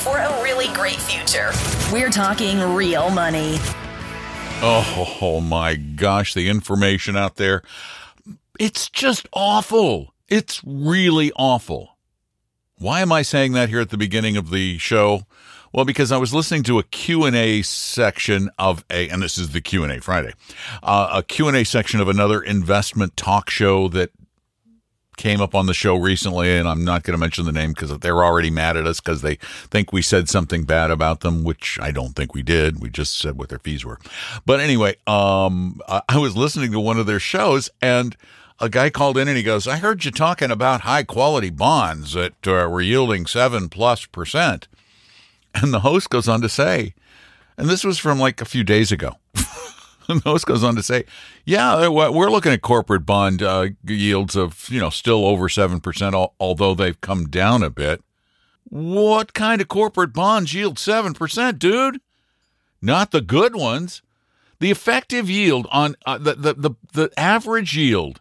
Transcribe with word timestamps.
for 0.00 0.16
a 0.16 0.42
really 0.42 0.68
great 0.68 0.96
future. 0.96 1.50
We're 1.92 2.10
talking 2.10 2.58
real 2.74 3.10
money. 3.10 3.58
Oh, 4.62 5.18
oh 5.20 5.40
my 5.40 5.74
gosh, 5.74 6.34
the 6.34 6.48
information 6.48 7.16
out 7.16 7.36
there. 7.36 7.62
It's 8.58 8.88
just 8.88 9.28
awful. 9.32 10.14
It's 10.28 10.62
really 10.64 11.32
awful. 11.36 11.96
Why 12.78 13.00
am 13.00 13.12
I 13.12 13.22
saying 13.22 13.52
that 13.52 13.68
here 13.68 13.80
at 13.80 13.90
the 13.90 13.98
beginning 13.98 14.36
of 14.36 14.50
the 14.50 14.78
show? 14.78 15.22
Well, 15.72 15.84
because 15.84 16.10
I 16.10 16.16
was 16.16 16.34
listening 16.34 16.62
to 16.64 16.78
a 16.78 16.82
Q&A 16.82 17.62
section 17.62 18.50
of 18.58 18.84
a, 18.90 19.08
and 19.08 19.22
this 19.22 19.38
is 19.38 19.50
the 19.50 19.60
Q&A 19.60 20.00
Friday, 20.00 20.32
uh, 20.82 21.10
a 21.12 21.22
Q&A 21.22 21.62
section 21.64 22.00
of 22.00 22.08
another 22.08 22.40
investment 22.40 23.16
talk 23.16 23.50
show 23.50 23.88
that 23.88 24.10
came 25.20 25.42
up 25.42 25.54
on 25.54 25.66
the 25.66 25.74
show 25.74 25.96
recently, 25.96 26.56
and 26.56 26.66
I'm 26.66 26.82
not 26.82 27.02
going 27.02 27.12
to 27.12 27.20
mention 27.20 27.44
the 27.44 27.52
name 27.52 27.74
because 27.74 27.96
they're 27.98 28.24
already 28.24 28.48
mad 28.48 28.78
at 28.78 28.86
us 28.86 29.00
because 29.00 29.20
they 29.20 29.34
think 29.36 29.92
we 29.92 30.00
said 30.00 30.30
something 30.30 30.64
bad 30.64 30.90
about 30.90 31.20
them, 31.20 31.44
which 31.44 31.78
I 31.78 31.90
don't 31.90 32.16
think 32.16 32.34
we 32.34 32.42
did. 32.42 32.80
We 32.80 32.88
just 32.88 33.18
said 33.18 33.36
what 33.36 33.50
their 33.50 33.58
fees 33.58 33.84
were. 33.84 33.98
But 34.46 34.60
anyway, 34.60 34.96
um, 35.06 35.78
I 35.86 36.16
was 36.16 36.38
listening 36.38 36.72
to 36.72 36.80
one 36.80 36.98
of 36.98 37.04
their 37.04 37.20
shows, 37.20 37.68
and 37.82 38.16
a 38.60 38.70
guy 38.70 38.88
called 38.88 39.18
in 39.18 39.28
and 39.28 39.36
he 39.36 39.42
goes, 39.42 39.66
"I 39.66 39.76
heard 39.76 40.06
you 40.06 40.10
talking 40.10 40.50
about 40.50 40.80
high 40.80 41.02
quality 41.02 41.50
bonds 41.50 42.14
that 42.14 42.48
uh, 42.48 42.66
were 42.70 42.80
yielding 42.80 43.26
seven 43.26 43.68
plus 43.68 44.06
percent." 44.06 44.68
And 45.54 45.74
the 45.74 45.80
host 45.80 46.08
goes 46.08 46.28
on 46.28 46.40
to 46.40 46.48
say, 46.48 46.94
and 47.58 47.68
this 47.68 47.84
was 47.84 47.98
from 47.98 48.18
like 48.18 48.40
a 48.40 48.46
few 48.46 48.64
days 48.64 48.90
ago. 48.90 49.16
the 50.24 50.42
goes 50.46 50.64
on 50.64 50.76
to 50.76 50.82
say, 50.82 51.04
yeah, 51.44 51.74
uh, 51.74 51.90
we're 51.90 52.30
looking 52.30 52.52
at 52.52 52.62
corporate 52.62 53.06
bond 53.06 53.42
uh, 53.42 53.68
yields 53.86 54.36
of, 54.36 54.68
you 54.68 54.80
know, 54.80 54.90
still 54.90 55.24
over 55.24 55.48
7%, 55.48 56.30
although 56.38 56.74
they've 56.74 57.00
come 57.00 57.28
down 57.28 57.62
a 57.62 57.70
bit. 57.70 58.02
What 58.64 59.34
kind 59.34 59.60
of 59.60 59.68
corporate 59.68 60.12
bonds 60.12 60.54
yield 60.54 60.76
7%, 60.76 61.58
dude? 61.58 62.00
Not 62.82 63.10
the 63.10 63.20
good 63.20 63.54
ones. 63.54 64.02
The 64.58 64.70
effective 64.70 65.30
yield 65.30 65.66
on 65.70 65.96
uh, 66.04 66.18
the, 66.18 66.34
the, 66.34 66.54
the, 66.54 66.70
the 66.92 67.10
average 67.18 67.76
yield 67.76 68.20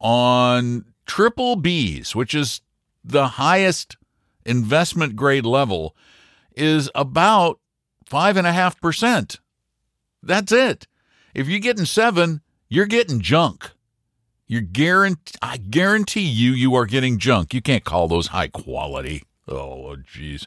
on 0.00 0.84
triple 1.06 1.56
Bs, 1.56 2.14
which 2.14 2.34
is 2.34 2.60
the 3.04 3.28
highest 3.28 3.96
investment 4.44 5.16
grade 5.16 5.46
level, 5.46 5.96
is 6.54 6.90
about 6.94 7.58
five 8.04 8.36
and 8.36 8.46
a 8.46 8.52
half 8.52 8.80
percent. 8.80 9.40
That's 10.22 10.52
it. 10.52 10.86
If 11.34 11.48
you're 11.48 11.60
getting 11.60 11.86
seven, 11.86 12.42
you're 12.68 12.86
getting 12.86 13.20
junk. 13.20 13.70
You're 14.46 14.60
guarantee 14.60 15.38
I 15.40 15.56
guarantee 15.56 16.20
you 16.20 16.52
you 16.52 16.74
are 16.74 16.84
getting 16.84 17.18
junk. 17.18 17.54
You 17.54 17.62
can't 17.62 17.84
call 17.84 18.08
those 18.08 18.28
high 18.28 18.48
quality. 18.48 19.22
Oh, 19.48 19.56
oh 19.56 19.96
jeez. 19.96 20.46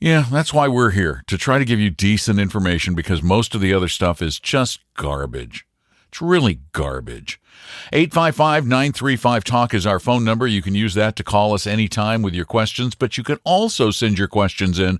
Yeah, 0.00 0.24
that's 0.30 0.52
why 0.52 0.66
we're 0.66 0.90
here 0.90 1.22
to 1.26 1.38
try 1.38 1.58
to 1.58 1.64
give 1.64 1.78
you 1.78 1.90
decent 1.90 2.40
information 2.40 2.94
because 2.94 3.22
most 3.22 3.54
of 3.54 3.60
the 3.60 3.72
other 3.72 3.88
stuff 3.88 4.20
is 4.20 4.40
just 4.40 4.80
garbage. 4.94 5.66
It's 6.08 6.20
really 6.20 6.60
garbage. 6.72 7.40
855 7.92 8.66
935 8.66 9.44
Talk 9.44 9.74
is 9.74 9.86
our 9.86 10.00
phone 10.00 10.24
number. 10.24 10.46
You 10.46 10.62
can 10.62 10.74
use 10.74 10.94
that 10.94 11.14
to 11.16 11.22
call 11.22 11.54
us 11.54 11.68
anytime 11.68 12.22
with 12.22 12.34
your 12.34 12.46
questions, 12.46 12.96
but 12.96 13.16
you 13.16 13.22
can 13.22 13.38
also 13.44 13.92
send 13.92 14.18
your 14.18 14.26
questions 14.26 14.80
in 14.80 14.98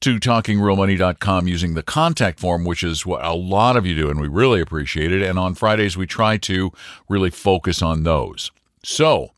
to 0.00 0.18
talkingrealmoney.com 0.18 1.48
using 1.48 1.74
the 1.74 1.82
contact 1.82 2.40
form, 2.40 2.64
which 2.64 2.82
is 2.82 3.06
what 3.06 3.24
a 3.24 3.34
lot 3.34 3.76
of 3.76 3.86
you 3.86 3.94
do, 3.94 4.10
and 4.10 4.20
we 4.20 4.28
really 4.28 4.60
appreciate 4.60 5.12
it. 5.12 5.22
And 5.22 5.38
on 5.38 5.54
Fridays, 5.54 5.96
we 5.96 6.06
try 6.06 6.36
to 6.38 6.72
really 7.08 7.30
focus 7.30 7.82
on 7.82 8.02
those. 8.02 8.50
So, 8.84 9.32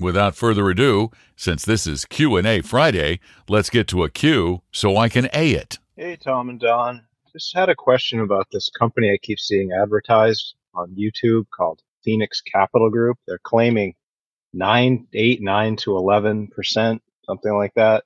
without 0.00 0.34
further 0.34 0.68
ado, 0.70 1.10
since 1.36 1.64
this 1.64 1.86
is 1.86 2.04
Q&A 2.04 2.60
Friday, 2.60 3.20
let's 3.48 3.70
get 3.70 3.88
to 3.88 4.04
a 4.04 4.10
Q 4.10 4.62
so 4.72 4.96
I 4.96 5.08
can 5.08 5.28
A 5.32 5.52
it. 5.52 5.78
Hey, 5.96 6.16
Tom 6.16 6.48
and 6.48 6.60
Don. 6.60 7.02
Just 7.32 7.54
had 7.54 7.68
a 7.68 7.74
question 7.74 8.20
about 8.20 8.48
this 8.50 8.70
company 8.70 9.12
I 9.12 9.18
keep 9.22 9.38
seeing 9.38 9.70
advertised 9.72 10.54
on 10.74 10.94
YouTube 10.98 11.44
called 11.54 11.80
Phoenix 12.02 12.40
Capital 12.40 12.90
Group. 12.90 13.18
They're 13.26 13.38
claiming 13.42 13.94
nine, 14.52 15.06
eight, 15.12 15.40
nine 15.40 15.76
to 15.76 15.90
11%, 15.90 17.00
something 17.24 17.52
like 17.52 17.74
that. 17.74 18.04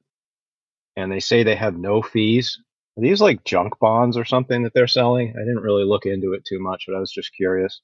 And 0.96 1.10
they 1.10 1.20
say 1.20 1.42
they 1.42 1.56
have 1.56 1.76
no 1.76 2.02
fees. 2.02 2.58
Are 2.96 3.02
these 3.02 3.20
like 3.20 3.44
junk 3.44 3.78
bonds 3.80 4.16
or 4.16 4.24
something 4.24 4.62
that 4.62 4.74
they're 4.74 4.86
selling? 4.86 5.30
I 5.30 5.40
didn't 5.40 5.62
really 5.62 5.84
look 5.84 6.06
into 6.06 6.32
it 6.34 6.44
too 6.44 6.60
much, 6.60 6.84
but 6.86 6.96
I 6.96 7.00
was 7.00 7.10
just 7.10 7.34
curious. 7.34 7.80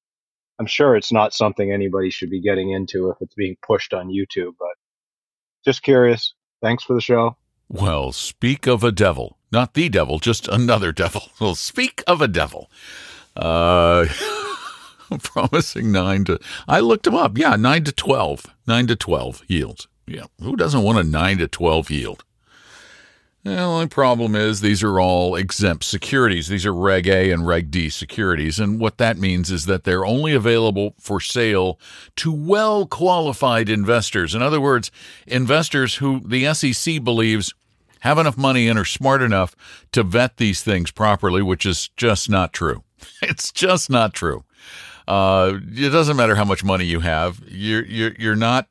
I'm 0.60 0.66
sure 0.66 0.94
it's 0.94 1.12
not 1.12 1.32
something 1.32 1.72
anybody 1.72 2.10
should 2.10 2.30
be 2.30 2.40
getting 2.40 2.70
into 2.70 3.10
if 3.10 3.16
it's 3.20 3.34
being 3.34 3.56
pushed 3.66 3.94
on 3.94 4.08
YouTube, 4.08 4.52
but 4.58 4.76
just 5.64 5.82
curious. 5.82 6.34
Thanks 6.62 6.84
for 6.84 6.94
the 6.94 7.00
show. 7.00 7.36
Well, 7.68 8.12
speak 8.12 8.66
of 8.66 8.84
a 8.84 8.92
devil. 8.92 9.38
Not 9.50 9.74
the 9.74 9.88
devil, 9.88 10.18
just 10.18 10.46
another 10.48 10.92
devil. 10.92 11.22
Well, 11.40 11.54
speak 11.54 12.04
of 12.06 12.20
a 12.20 12.28
devil. 12.28 12.70
Uh, 13.34 14.06
promising 15.22 15.90
nine 15.90 16.24
to. 16.24 16.38
I 16.68 16.80
looked 16.80 17.04
them 17.04 17.14
up. 17.14 17.38
Yeah, 17.38 17.56
nine 17.56 17.84
to 17.84 17.92
twelve. 17.92 18.46
Nine 18.66 18.86
to 18.88 18.96
twelve 18.96 19.42
yields. 19.48 19.88
Yeah, 20.06 20.24
who 20.40 20.56
doesn't 20.56 20.82
want 20.82 20.98
a 20.98 21.04
nine 21.04 21.38
to 21.38 21.48
twelve 21.48 21.90
yield? 21.90 22.24
The 23.42 23.58
only 23.58 23.86
problem 23.86 24.36
is 24.36 24.60
these 24.60 24.82
are 24.82 25.00
all 25.00 25.34
exempt 25.34 25.84
securities. 25.84 26.48
These 26.48 26.66
are 26.66 26.74
Reg 26.74 27.08
A 27.08 27.30
and 27.30 27.46
Reg 27.46 27.70
D 27.70 27.88
securities. 27.88 28.58
And 28.58 28.78
what 28.78 28.98
that 28.98 29.16
means 29.16 29.50
is 29.50 29.64
that 29.64 29.84
they're 29.84 30.04
only 30.04 30.34
available 30.34 30.94
for 30.98 31.20
sale 31.20 31.80
to 32.16 32.30
well 32.30 32.84
qualified 32.86 33.70
investors. 33.70 34.34
In 34.34 34.42
other 34.42 34.60
words, 34.60 34.90
investors 35.26 35.96
who 35.96 36.20
the 36.20 36.52
SEC 36.52 37.02
believes 37.02 37.54
have 38.00 38.18
enough 38.18 38.36
money 38.36 38.68
and 38.68 38.78
are 38.78 38.84
smart 38.84 39.22
enough 39.22 39.56
to 39.92 40.02
vet 40.02 40.36
these 40.36 40.62
things 40.62 40.90
properly, 40.90 41.40
which 41.40 41.64
is 41.64 41.88
just 41.96 42.28
not 42.28 42.52
true. 42.52 42.84
It's 43.22 43.52
just 43.52 43.88
not 43.88 44.12
true. 44.12 44.44
Uh, 45.08 45.58
it 45.72 45.90
doesn't 45.90 46.16
matter 46.16 46.34
how 46.34 46.44
much 46.44 46.62
money 46.62 46.84
you 46.84 47.00
have. 47.00 47.40
You're 47.48 47.84
you're 47.84 48.12
you're 48.18 48.36
not 48.36 48.68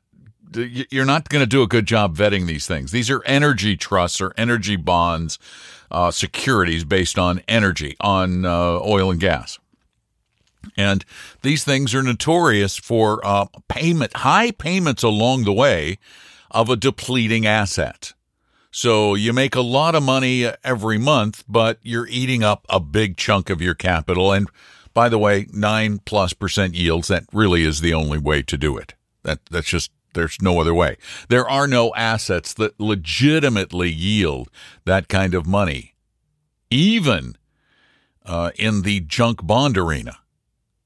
you're 0.54 1.04
not 1.04 1.28
going 1.28 1.42
to 1.42 1.46
do 1.46 1.62
a 1.62 1.66
good 1.66 1.86
job 1.86 2.16
vetting 2.16 2.46
these 2.46 2.66
things. 2.66 2.92
These 2.92 3.10
are 3.10 3.22
energy 3.24 3.76
trusts 3.76 4.20
or 4.20 4.32
energy 4.36 4.76
bonds, 4.76 5.38
uh, 5.90 6.10
securities 6.10 6.84
based 6.84 7.18
on 7.18 7.42
energy, 7.48 7.96
on 8.00 8.44
uh, 8.44 8.80
oil 8.80 9.10
and 9.10 9.20
gas. 9.20 9.58
And 10.76 11.04
these 11.42 11.64
things 11.64 11.94
are 11.94 12.02
notorious 12.02 12.76
for 12.76 13.20
uh, 13.24 13.46
payment, 13.68 14.16
high 14.18 14.50
payments 14.50 15.02
along 15.02 15.44
the 15.44 15.52
way 15.52 15.98
of 16.50 16.68
a 16.68 16.76
depleting 16.76 17.46
asset. 17.46 18.12
So 18.70 19.14
you 19.14 19.32
make 19.32 19.56
a 19.56 19.62
lot 19.62 19.94
of 19.94 20.02
money 20.02 20.50
every 20.62 20.98
month, 20.98 21.44
but 21.48 21.78
you're 21.82 22.06
eating 22.08 22.44
up 22.44 22.66
a 22.68 22.78
big 22.78 23.16
chunk 23.16 23.50
of 23.50 23.60
your 23.60 23.74
capital. 23.74 24.32
And 24.32 24.48
by 24.92 25.08
the 25.08 25.18
way, 25.18 25.46
nine 25.52 25.98
plus 26.04 26.32
percent 26.32 26.74
yields, 26.74 27.08
that 27.08 27.24
really 27.32 27.64
is 27.64 27.80
the 27.80 27.94
only 27.94 28.18
way 28.18 28.42
to 28.42 28.56
do 28.56 28.76
it. 28.76 28.94
That, 29.22 29.40
that's 29.50 29.68
just, 29.68 29.90
there's 30.14 30.38
no 30.40 30.60
other 30.60 30.74
way. 30.74 30.96
There 31.28 31.48
are 31.48 31.66
no 31.66 31.94
assets 31.94 32.52
that 32.54 32.78
legitimately 32.78 33.90
yield 33.90 34.50
that 34.84 35.08
kind 35.08 35.34
of 35.34 35.46
money, 35.46 35.94
even 36.70 37.36
uh, 38.24 38.50
in 38.56 38.82
the 38.82 39.00
junk 39.00 39.46
bond 39.46 39.78
arena. 39.78 40.18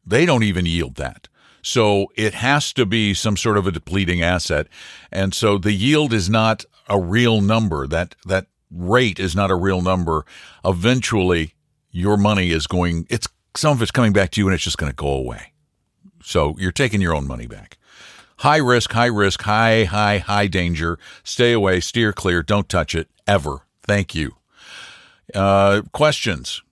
They 0.06 0.26
don't 0.26 0.42
even 0.42 0.66
yield 0.66 0.96
that. 0.96 1.28
So 1.62 2.08
it 2.14 2.34
has 2.34 2.74
to 2.74 2.84
be 2.84 3.14
some 3.14 3.38
sort 3.38 3.56
of 3.56 3.66
a 3.66 3.72
depleting 3.72 4.22
asset. 4.22 4.66
And 5.10 5.32
so 5.32 5.56
the 5.56 5.72
yield 5.72 6.12
is 6.12 6.28
not 6.28 6.64
a 6.88 7.00
real 7.00 7.40
number. 7.40 7.86
That, 7.86 8.14
that 8.26 8.46
rate 8.70 9.18
is 9.18 9.34
not 9.34 9.50
a 9.50 9.54
real 9.54 9.80
number. 9.80 10.26
Eventually, 10.62 11.54
your 11.90 12.18
money 12.18 12.50
is 12.50 12.66
going, 12.66 13.06
it's 13.08 13.28
some 13.56 13.72
of 13.72 13.80
it's 13.80 13.90
coming 13.90 14.12
back 14.12 14.30
to 14.32 14.40
you 14.40 14.46
and 14.46 14.54
it's 14.54 14.64
just 14.64 14.76
going 14.76 14.92
to 14.92 14.96
go 14.96 15.08
away. 15.08 15.52
So 16.22 16.54
you're 16.58 16.72
taking 16.72 17.00
your 17.00 17.14
own 17.14 17.26
money 17.26 17.46
back. 17.46 17.78
High 18.38 18.58
risk, 18.58 18.92
high 18.92 19.06
risk, 19.06 19.42
high, 19.42 19.84
high, 19.84 20.18
high 20.18 20.46
danger. 20.46 20.98
Stay 21.22 21.52
away, 21.52 21.80
steer 21.80 22.12
clear, 22.12 22.42
don't 22.42 22.68
touch 22.68 22.94
it 22.94 23.08
ever. 23.26 23.60
Thank 23.82 24.14
you. 24.14 24.36
Uh, 25.34 25.82
questions? 25.92 26.62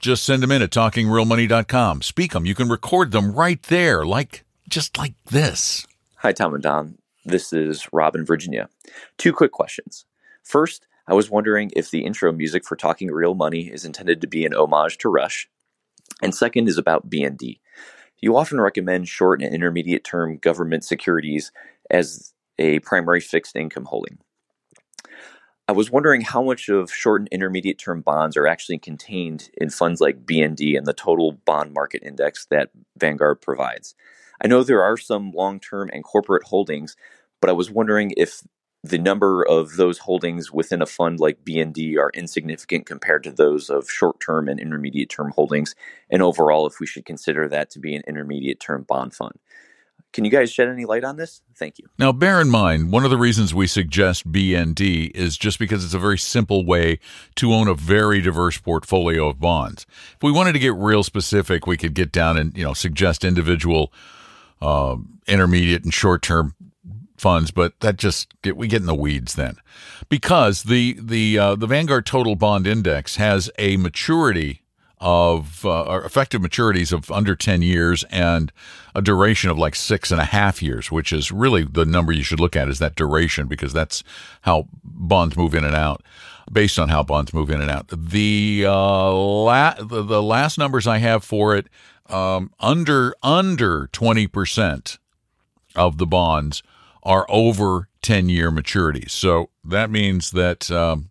Just 0.00 0.24
send 0.24 0.42
them 0.42 0.50
in 0.50 0.62
at 0.62 0.70
talkingrealmoney.com. 0.70 2.02
Speak 2.02 2.32
them. 2.32 2.46
You 2.46 2.54
can 2.54 2.68
record 2.68 3.12
them 3.12 3.32
right 3.32 3.62
there, 3.64 4.06
like 4.06 4.44
just 4.68 4.96
like 4.96 5.14
this. 5.26 5.86
Hi, 6.16 6.32
Tom 6.32 6.54
and 6.54 6.62
Don. 6.62 6.98
This 7.24 7.52
is 7.52 7.86
Rob 7.92 8.14
in 8.14 8.24
Virginia. 8.24 8.68
Two 9.18 9.32
quick 9.32 9.52
questions. 9.52 10.06
First, 10.42 10.86
I 11.06 11.14
was 11.14 11.28
wondering 11.28 11.70
if 11.76 11.90
the 11.90 12.04
intro 12.04 12.32
music 12.32 12.64
for 12.64 12.76
Talking 12.76 13.10
Real 13.10 13.34
Money 13.34 13.68
is 13.68 13.84
intended 13.84 14.20
to 14.20 14.26
be 14.26 14.46
an 14.46 14.54
homage 14.54 14.96
to 14.98 15.08
Rush. 15.08 15.48
And 16.22 16.34
second 16.34 16.68
is 16.68 16.78
about 16.78 17.10
BND. 17.10 17.58
You 18.20 18.36
often 18.36 18.60
recommend 18.60 19.08
short 19.08 19.42
and 19.42 19.54
intermediate 19.54 20.04
term 20.04 20.36
government 20.38 20.84
securities 20.84 21.52
as 21.90 22.32
a 22.58 22.80
primary 22.80 23.20
fixed 23.20 23.56
income 23.56 23.86
holding. 23.86 24.18
I 25.66 25.72
was 25.72 25.90
wondering 25.90 26.22
how 26.22 26.42
much 26.42 26.68
of 26.68 26.92
short 26.92 27.20
and 27.20 27.28
intermediate 27.28 27.78
term 27.78 28.00
bonds 28.00 28.36
are 28.36 28.46
actually 28.46 28.78
contained 28.78 29.50
in 29.54 29.70
funds 29.70 30.00
like 30.00 30.26
BND 30.26 30.76
and 30.76 30.84
the 30.84 30.92
total 30.92 31.32
bond 31.32 31.72
market 31.72 32.02
index 32.04 32.46
that 32.46 32.70
Vanguard 32.98 33.40
provides. 33.40 33.94
I 34.42 34.48
know 34.48 34.62
there 34.64 34.82
are 34.82 34.96
some 34.96 35.30
long 35.30 35.60
term 35.60 35.88
and 35.92 36.02
corporate 36.02 36.44
holdings, 36.44 36.96
but 37.40 37.50
I 37.50 37.52
was 37.52 37.70
wondering 37.70 38.12
if 38.16 38.42
the 38.82 38.98
number 38.98 39.42
of 39.46 39.76
those 39.76 39.98
holdings 39.98 40.52
within 40.52 40.80
a 40.80 40.86
fund 40.86 41.20
like 41.20 41.44
BND 41.44 41.98
are 41.98 42.10
insignificant 42.14 42.86
compared 42.86 43.22
to 43.24 43.30
those 43.30 43.68
of 43.68 43.90
short 43.90 44.20
term 44.20 44.48
and 44.48 44.58
intermediate 44.58 45.10
term 45.10 45.32
holdings, 45.32 45.74
and 46.10 46.22
overall, 46.22 46.66
if 46.66 46.80
we 46.80 46.86
should 46.86 47.04
consider 47.04 47.48
that 47.48 47.70
to 47.70 47.78
be 47.78 47.94
an 47.94 48.02
intermediate 48.06 48.60
term 48.60 48.84
bond 48.84 49.14
fund. 49.14 49.34
Can 50.12 50.24
you 50.24 50.30
guys 50.30 50.50
shed 50.50 50.68
any 50.68 50.86
light 50.86 51.04
on 51.04 51.16
this? 51.16 51.40
Thank 51.54 51.78
you. 51.78 51.86
Now, 51.96 52.10
bear 52.10 52.40
in 52.40 52.50
mind, 52.50 52.90
one 52.90 53.04
of 53.04 53.10
the 53.10 53.16
reasons 53.16 53.54
we 53.54 53.68
suggest 53.68 54.30
BND 54.30 55.12
is 55.14 55.36
just 55.36 55.60
because 55.60 55.84
it's 55.84 55.94
a 55.94 56.00
very 56.00 56.18
simple 56.18 56.64
way 56.66 56.98
to 57.36 57.52
own 57.52 57.68
a 57.68 57.74
very 57.74 58.20
diverse 58.20 58.58
portfolio 58.58 59.28
of 59.28 59.38
bonds. 59.38 59.86
If 60.16 60.22
we 60.22 60.32
wanted 60.32 60.54
to 60.54 60.58
get 60.58 60.74
real 60.74 61.04
specific, 61.04 61.66
we 61.66 61.76
could 61.76 61.94
get 61.94 62.10
down 62.10 62.36
and 62.36 62.56
you 62.56 62.64
know 62.64 62.72
suggest 62.72 63.24
individual, 63.24 63.92
uh, 64.60 64.96
intermediate, 65.28 65.84
and 65.84 65.94
short 65.94 66.22
term 66.22 66.54
funds, 67.20 67.50
but 67.50 67.78
that 67.80 67.96
just 67.96 68.34
we 68.54 68.66
get 68.66 68.80
in 68.80 68.86
the 68.86 68.94
weeds 68.94 69.34
then, 69.34 69.56
because 70.08 70.64
the 70.64 70.96
the 71.00 71.38
uh, 71.38 71.54
the 71.54 71.66
Vanguard 71.66 72.06
Total 72.06 72.34
Bond 72.34 72.66
Index 72.66 73.16
has 73.16 73.50
a 73.58 73.76
maturity 73.76 74.62
of 75.00 75.64
uh, 75.64 76.02
effective 76.04 76.42
maturities 76.42 76.92
of 76.92 77.10
under 77.10 77.34
10 77.34 77.62
years 77.62 78.04
and 78.10 78.52
a 78.94 79.00
duration 79.00 79.48
of 79.48 79.58
like 79.58 79.74
six 79.74 80.10
and 80.10 80.20
a 80.20 80.26
half 80.26 80.62
years, 80.62 80.90
which 80.90 81.10
is 81.10 81.32
really 81.32 81.64
the 81.64 81.86
number 81.86 82.12
you 82.12 82.22
should 82.22 82.40
look 82.40 82.54
at 82.54 82.68
is 82.68 82.78
that 82.80 82.96
duration 82.96 83.46
because 83.46 83.72
that's 83.72 84.04
how 84.42 84.68
bonds 84.84 85.36
move 85.36 85.54
in 85.54 85.64
and 85.64 85.74
out, 85.74 86.02
based 86.52 86.78
on 86.78 86.90
how 86.90 87.02
bonds 87.02 87.32
move 87.32 87.48
in 87.48 87.62
and 87.62 87.70
out. 87.70 87.88
The 87.88 88.64
uh, 88.66 89.12
la- 89.12 89.74
the, 89.74 90.02
the 90.02 90.22
last 90.22 90.58
numbers 90.58 90.86
I 90.86 90.98
have 90.98 91.24
for 91.24 91.56
it 91.56 91.66
um, 92.10 92.52
under 92.60 93.14
under 93.22 93.88
20 93.92 94.26
percent 94.26 94.98
of 95.74 95.96
the 95.96 96.06
bonds 96.06 96.62
are 97.02 97.26
over 97.28 97.88
10 98.02 98.28
year 98.28 98.50
maturities. 98.50 99.10
So 99.10 99.50
that 99.64 99.90
means 99.90 100.30
that 100.32 100.70
um, 100.70 101.10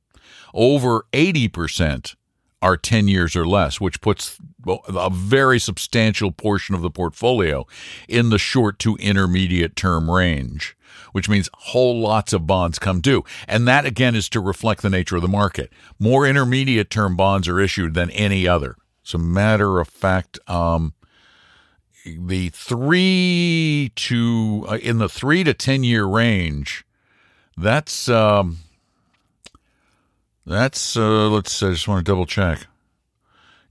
over 0.54 1.06
80% 1.14 2.16
are 2.62 2.78
10 2.78 3.08
years 3.08 3.36
or 3.36 3.48
less, 3.48 3.80
which 3.80 4.02
puts 4.02 4.38
a 4.68 5.10
very 5.10 5.60
substantial 5.60 6.32
portion 6.32 6.76
of 6.76 6.82
the 6.82 6.90
portfolio 6.90 7.66
in 8.08 8.30
the 8.30 8.38
short 8.38 8.80
to 8.80 8.98
intermediate 8.98 9.76
term 9.76 10.12
range, 10.12 10.76
which 11.14 11.30
means 11.30 11.50
whole 11.54 12.02
lots 12.02 12.34
of 12.34 12.46
bonds 12.46 12.78
come 12.78 13.00
due. 13.00 13.24
And 13.48 13.68
that 13.68 13.86
again 13.86 14.16
is 14.16 14.28
to 14.30 14.42
reflect 14.42 14.82
the 14.82 14.90
nature 14.90 15.16
of 15.16 15.22
the 15.22 15.30
market. 15.30 15.72
More 15.98 16.28
intermediate 16.28 16.90
term 16.90 17.16
bonds 17.16 17.48
are 17.48 17.60
issued 17.60 17.94
than 17.94 18.10
any 18.12 18.48
other. 18.48 18.76
As 19.06 19.14
a 19.14 19.18
matter 19.18 19.80
of 19.80 19.88
fact, 19.88 20.38
um, 20.48 20.94
the 22.06 22.50
three 22.50 23.92
to 23.96 24.66
uh, 24.70 24.78
in 24.78 24.98
the 24.98 25.10
three 25.10 25.44
to 25.44 25.54
ten 25.54 25.84
year 25.84 26.06
range, 26.06 26.86
that's 27.58 28.10
um, 28.10 28.60
that's 30.46 30.98
uh, 30.98 31.30
let's. 31.30 31.62
I 31.62 31.72
just 31.72 31.88
want 31.88 32.06
to 32.06 32.10
double 32.10 32.26
check. 32.26 32.68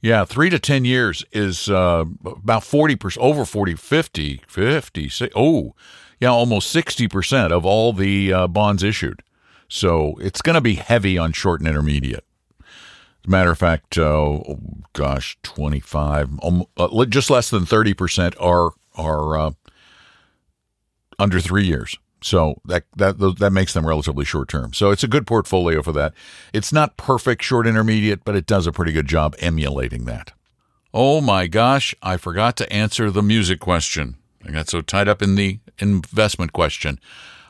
Yeah, 0.00 0.24
three 0.24 0.50
to 0.50 0.58
ten 0.58 0.84
years 0.84 1.24
is 1.32 1.68
uh, 1.68 2.04
about 2.24 2.64
forty 2.64 2.96
percent, 2.96 3.24
over 3.24 3.44
40, 3.44 3.74
50, 3.74 4.42
50, 4.46 5.10
oh, 5.34 5.74
yeah, 6.20 6.28
almost 6.28 6.70
sixty 6.70 7.08
percent 7.08 7.52
of 7.52 7.64
all 7.66 7.92
the 7.92 8.32
uh, 8.32 8.46
bonds 8.46 8.82
issued. 8.82 9.22
So 9.68 10.16
it's 10.20 10.40
going 10.40 10.54
to 10.54 10.60
be 10.60 10.74
heavy 10.74 11.18
on 11.18 11.32
short 11.32 11.60
and 11.60 11.68
intermediate. 11.68 12.24
As 13.24 13.28
a 13.28 13.30
matter 13.30 13.50
of 13.50 13.58
fact, 13.58 13.98
uh, 13.98 14.02
oh, 14.04 14.58
gosh, 14.92 15.36
25, 15.42 16.40
um, 16.42 16.64
uh, 16.76 17.04
just 17.06 17.30
less 17.30 17.50
than 17.50 17.64
30% 17.64 18.34
are, 18.40 18.70
are 18.96 19.38
uh, 19.38 19.50
under 21.18 21.40
three 21.40 21.66
years. 21.66 21.96
So 22.20 22.60
that, 22.64 22.84
that, 22.96 23.18
that 23.38 23.52
makes 23.52 23.74
them 23.74 23.86
relatively 23.86 24.24
short 24.24 24.48
term. 24.48 24.72
So 24.72 24.90
it's 24.90 25.04
a 25.04 25.08
good 25.08 25.26
portfolio 25.26 25.82
for 25.82 25.92
that. 25.92 26.14
It's 26.52 26.72
not 26.72 26.96
perfect 26.96 27.42
short 27.42 27.66
intermediate, 27.66 28.24
but 28.24 28.34
it 28.34 28.46
does 28.46 28.66
a 28.66 28.72
pretty 28.72 28.92
good 28.92 29.06
job 29.06 29.36
emulating 29.38 30.04
that. 30.06 30.32
Oh 30.92 31.20
my 31.20 31.46
gosh, 31.46 31.94
I 32.02 32.16
forgot 32.16 32.56
to 32.56 32.72
answer 32.72 33.10
the 33.10 33.22
music 33.22 33.60
question. 33.60 34.16
I 34.44 34.50
got 34.50 34.68
so 34.68 34.80
tied 34.80 35.08
up 35.08 35.22
in 35.22 35.34
the 35.34 35.60
investment 35.78 36.52
question. 36.52 36.98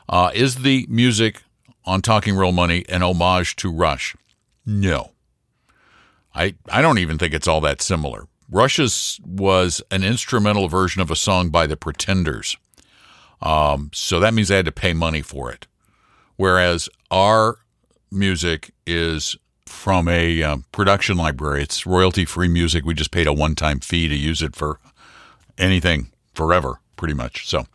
Uh, 0.07 0.31
is 0.33 0.57
the 0.57 0.85
music 0.89 1.43
on 1.85 2.01
Talking 2.01 2.35
Real 2.35 2.51
Money 2.51 2.85
an 2.89 3.01
homage 3.01 3.55
to 3.57 3.71
Rush? 3.71 4.15
No. 4.65 5.11
I, 6.33 6.55
I 6.69 6.81
don't 6.81 6.99
even 6.99 7.17
think 7.17 7.33
it's 7.33 7.47
all 7.47 7.61
that 7.61 7.81
similar. 7.81 8.27
Rush's 8.49 9.19
was 9.25 9.81
an 9.91 10.03
instrumental 10.03 10.67
version 10.67 11.01
of 11.01 11.11
a 11.11 11.15
song 11.15 11.49
by 11.49 11.67
the 11.67 11.77
Pretenders. 11.77 12.57
Um, 13.41 13.91
so 13.93 14.19
that 14.19 14.33
means 14.33 14.47
they 14.47 14.55
had 14.55 14.65
to 14.65 14.71
pay 14.71 14.93
money 14.93 15.21
for 15.21 15.51
it. 15.51 15.67
Whereas 16.35 16.89
our 17.11 17.59
music 18.11 18.71
is 18.85 19.35
from 19.65 20.07
a 20.07 20.41
um, 20.43 20.65
production 20.71 21.15
library. 21.15 21.63
It's 21.63 21.85
royalty 21.85 22.25
free 22.25 22.47
music. 22.47 22.85
We 22.85 22.93
just 22.93 23.11
paid 23.11 23.27
a 23.27 23.33
one 23.33 23.55
time 23.55 23.79
fee 23.79 24.07
to 24.07 24.15
use 24.15 24.41
it 24.41 24.55
for 24.55 24.79
anything 25.57 26.11
forever, 26.33 26.79
pretty 26.95 27.13
much. 27.13 27.47
So, 27.47 27.65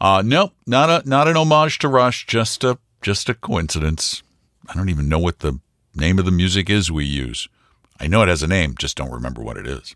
uh, 0.00 0.22
no, 0.24 0.52
not 0.66 0.90
a 0.90 1.08
not 1.08 1.28
an 1.28 1.36
homage 1.36 1.78
to 1.80 1.88
Rush. 1.88 2.26
Just 2.26 2.64
a 2.64 2.78
just 3.02 3.28
a 3.28 3.34
coincidence. 3.34 4.22
I 4.68 4.74
don't 4.74 4.88
even 4.88 5.08
know 5.08 5.18
what 5.18 5.40
the 5.40 5.60
name 5.94 6.18
of 6.18 6.24
the 6.24 6.30
music 6.30 6.70
is 6.70 6.90
we 6.90 7.04
use. 7.04 7.48
I 8.00 8.06
know 8.06 8.22
it 8.22 8.28
has 8.28 8.42
a 8.42 8.48
name, 8.48 8.74
just 8.78 8.96
don't 8.96 9.12
remember 9.12 9.42
what 9.42 9.56
it 9.56 9.66
is. 9.66 9.94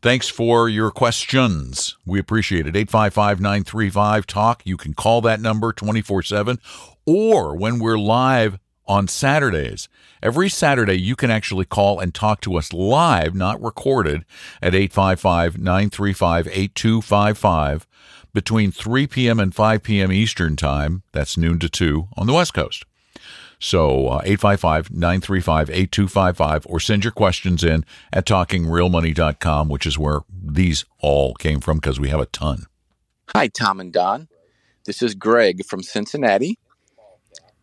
Thanks 0.00 0.28
for 0.28 0.68
your 0.68 0.90
questions. 0.90 1.96
We 2.06 2.20
appreciate 2.20 2.66
it. 2.66 2.76
855 2.76 3.40
935 3.40 4.26
Talk. 4.26 4.62
You 4.64 4.76
can 4.76 4.94
call 4.94 5.20
that 5.22 5.40
number 5.40 5.72
24 5.72 6.22
7 6.22 6.58
or 7.04 7.56
when 7.56 7.78
we're 7.78 7.98
live 7.98 8.58
on 8.86 9.08
Saturdays. 9.08 9.88
Every 10.22 10.48
Saturday, 10.48 10.94
you 10.94 11.14
can 11.14 11.30
actually 11.30 11.64
call 11.64 12.00
and 12.00 12.14
talk 12.14 12.40
to 12.42 12.56
us 12.56 12.72
live, 12.72 13.34
not 13.34 13.62
recorded, 13.62 14.24
at 14.62 14.74
855 14.74 15.58
935 15.58 16.46
8255 16.48 17.86
between 18.32 18.70
3 18.70 19.06
p.m. 19.06 19.40
and 19.40 19.54
5 19.54 19.82
p.m. 19.82 20.12
Eastern 20.12 20.56
Time. 20.56 21.02
That's 21.12 21.36
noon 21.36 21.58
to 21.60 21.68
2 21.68 22.08
on 22.16 22.26
the 22.26 22.34
West 22.34 22.54
Coast. 22.54 22.84
So 23.58 24.08
uh, 24.08 24.22
855 24.24 24.90
935 24.92 25.70
8255 25.70 26.66
or 26.68 26.80
send 26.80 27.04
your 27.04 27.12
questions 27.12 27.64
in 27.64 27.84
at 28.12 28.26
talkingrealmoney.com, 28.26 29.68
which 29.68 29.86
is 29.86 29.98
where 29.98 30.20
these 30.30 30.84
all 31.00 31.34
came 31.34 31.60
from 31.60 31.78
because 31.78 31.98
we 31.98 32.08
have 32.10 32.20
a 32.20 32.26
ton. 32.26 32.66
Hi, 33.34 33.48
Tom 33.48 33.80
and 33.80 33.92
Don. 33.92 34.28
This 34.86 35.02
is 35.02 35.14
Greg 35.14 35.64
from 35.66 35.82
Cincinnati. 35.82 36.58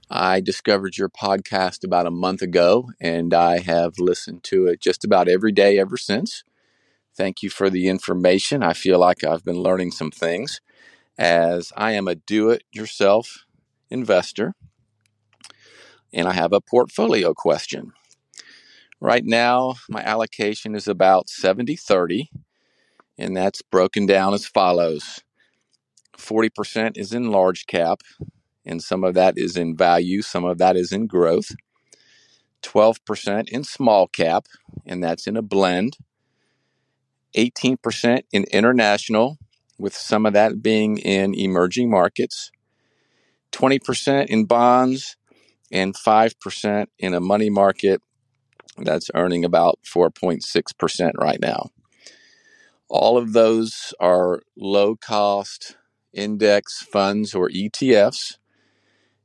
I 0.10 0.40
discovered 0.40 0.98
your 0.98 1.10
podcast 1.10 1.84
about 1.84 2.06
a 2.06 2.12
month 2.12 2.42
ago 2.42 2.92
and 3.00 3.34
I 3.34 3.60
have 3.60 3.98
listened 3.98 4.44
to 4.44 4.68
it 4.68 4.80
just 4.80 5.04
about 5.04 5.28
every 5.28 5.52
day 5.52 5.80
ever 5.80 5.98
since. 5.98 6.44
Thank 7.18 7.42
you 7.42 7.50
for 7.50 7.70
the 7.70 7.88
information. 7.88 8.62
I 8.62 8.74
feel 8.74 9.00
like 9.00 9.24
I've 9.24 9.44
been 9.44 9.64
learning 9.64 9.92
some 9.92 10.12
things 10.12 10.62
as 11.18 11.72
I 11.76 11.94
am 11.94 12.08
a 12.08 12.16
do 12.16 12.50
it 12.50 12.64
yourself 12.72 13.46
investor 13.90 14.54
and 16.16 16.28
I 16.28 16.34
have 16.34 16.54
a 16.54 16.62
portfolio 16.62 17.34
question. 17.36 17.94
Right 19.00 19.26
now, 19.26 19.76
my 19.90 20.02
allocation 20.02 20.74
is 20.74 20.88
about 20.88 21.30
70 21.30 21.76
30, 21.76 22.32
and 23.20 23.38
that's 23.38 23.62
broken 23.62 24.08
down 24.08 24.34
as 24.34 24.48
follows 24.48 25.22
40% 26.18 26.98
is 26.98 27.14
in 27.14 27.30
large 27.30 27.66
cap, 27.68 28.02
and 28.66 28.82
some 28.82 29.04
of 29.04 29.14
that 29.14 29.36
is 29.38 29.58
in 29.58 29.76
value, 29.76 30.22
some 30.22 30.46
of 30.46 30.58
that 30.58 30.76
is 30.76 30.92
in 30.92 31.08
growth. 31.08 31.52
12% 32.64 33.50
in 33.50 33.64
small 33.64 34.08
cap, 34.08 34.48
and 34.86 35.04
that's 35.04 35.28
in 35.28 35.38
a 35.38 35.42
blend. 35.42 35.98
18% 37.38 38.22
in 38.32 38.46
international, 38.46 39.38
with 39.78 39.96
some 39.96 40.26
of 40.26 40.34
that 40.34 40.64
being 40.64 40.98
in 40.98 41.36
emerging 41.36 41.90
markets. 41.90 42.50
20% 43.52 44.28
in 44.28 44.46
bonds, 44.46 45.18
and 45.72 45.96
5% 45.96 46.86
in 47.00 47.14
a 47.14 47.20
money 47.20 47.50
market 47.50 48.02
that's 48.78 49.10
earning 49.16 49.46
about 49.46 49.80
4.6% 49.86 51.12
right 51.18 51.40
now. 51.40 51.70
All 52.88 53.18
of 53.18 53.34
those 53.34 53.94
are 54.00 54.42
low 54.56 54.96
cost 54.96 55.78
index 56.14 56.82
funds 56.82 57.34
or 57.36 57.50
ETFs. 57.50 58.38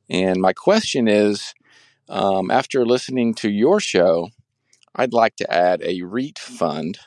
And 0.09 0.41
my 0.41 0.53
question 0.53 1.09
is 1.09 1.55
um, 2.09 2.51
after 2.51 2.85
listening 2.85 3.35
to 3.35 3.51
your 3.51 3.81
show, 3.81 4.31
I'd 4.95 5.13
like 5.13 5.37
to 5.37 5.53
add 5.53 5.83
a 5.83 6.03
REIT 6.03 6.39
fund. 6.39 6.99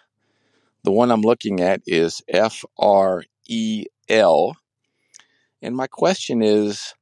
The 0.83 0.91
one 0.91 1.11
I'm 1.11 1.21
looking 1.21 1.59
at 1.59 1.81
is 1.85 2.21
FREL. 2.31 3.23
And 5.61 5.75
my 5.75 5.87
question 5.87 6.41
is 6.41 6.93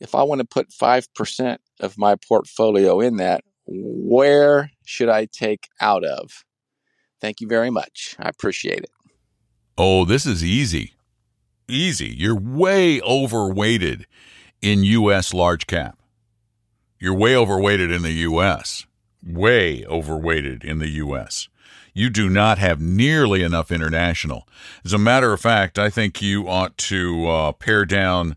if 0.00 0.14
I 0.14 0.22
want 0.22 0.40
to 0.40 0.46
put 0.46 0.70
5% 0.70 1.58
of 1.80 1.98
my 1.98 2.16
portfolio 2.16 3.00
in 3.00 3.16
that, 3.16 3.42
where 3.66 4.70
should 4.84 5.08
I 5.08 5.26
take 5.26 5.68
out 5.80 6.04
of? 6.04 6.44
Thank 7.20 7.40
you 7.40 7.48
very 7.48 7.70
much. 7.70 8.16
I 8.18 8.28
appreciate 8.28 8.80
it. 8.80 8.90
Oh, 9.76 10.04
this 10.04 10.26
is 10.26 10.42
easy. 10.42 10.94
Easy. 11.68 12.08
You're 12.08 12.38
way 12.38 13.00
overweighted 13.02 14.06
in 14.62 14.82
U.S. 14.84 15.34
large 15.34 15.66
cap. 15.66 15.98
You're 16.98 17.14
way 17.14 17.36
overweighted 17.36 17.92
in 17.92 18.02
the 18.02 18.12
U.S., 18.12 18.86
way 19.24 19.84
overweighted 19.86 20.64
in 20.64 20.78
the 20.78 20.88
U.S. 20.88 21.48
You 21.94 22.10
do 22.10 22.28
not 22.28 22.58
have 22.58 22.80
nearly 22.80 23.42
enough 23.42 23.70
international. 23.70 24.48
As 24.84 24.92
a 24.92 24.98
matter 24.98 25.32
of 25.32 25.40
fact, 25.40 25.78
I 25.78 25.90
think 25.90 26.20
you 26.22 26.48
ought 26.48 26.76
to 26.78 27.28
uh, 27.28 27.52
pare 27.52 27.84
down, 27.84 28.36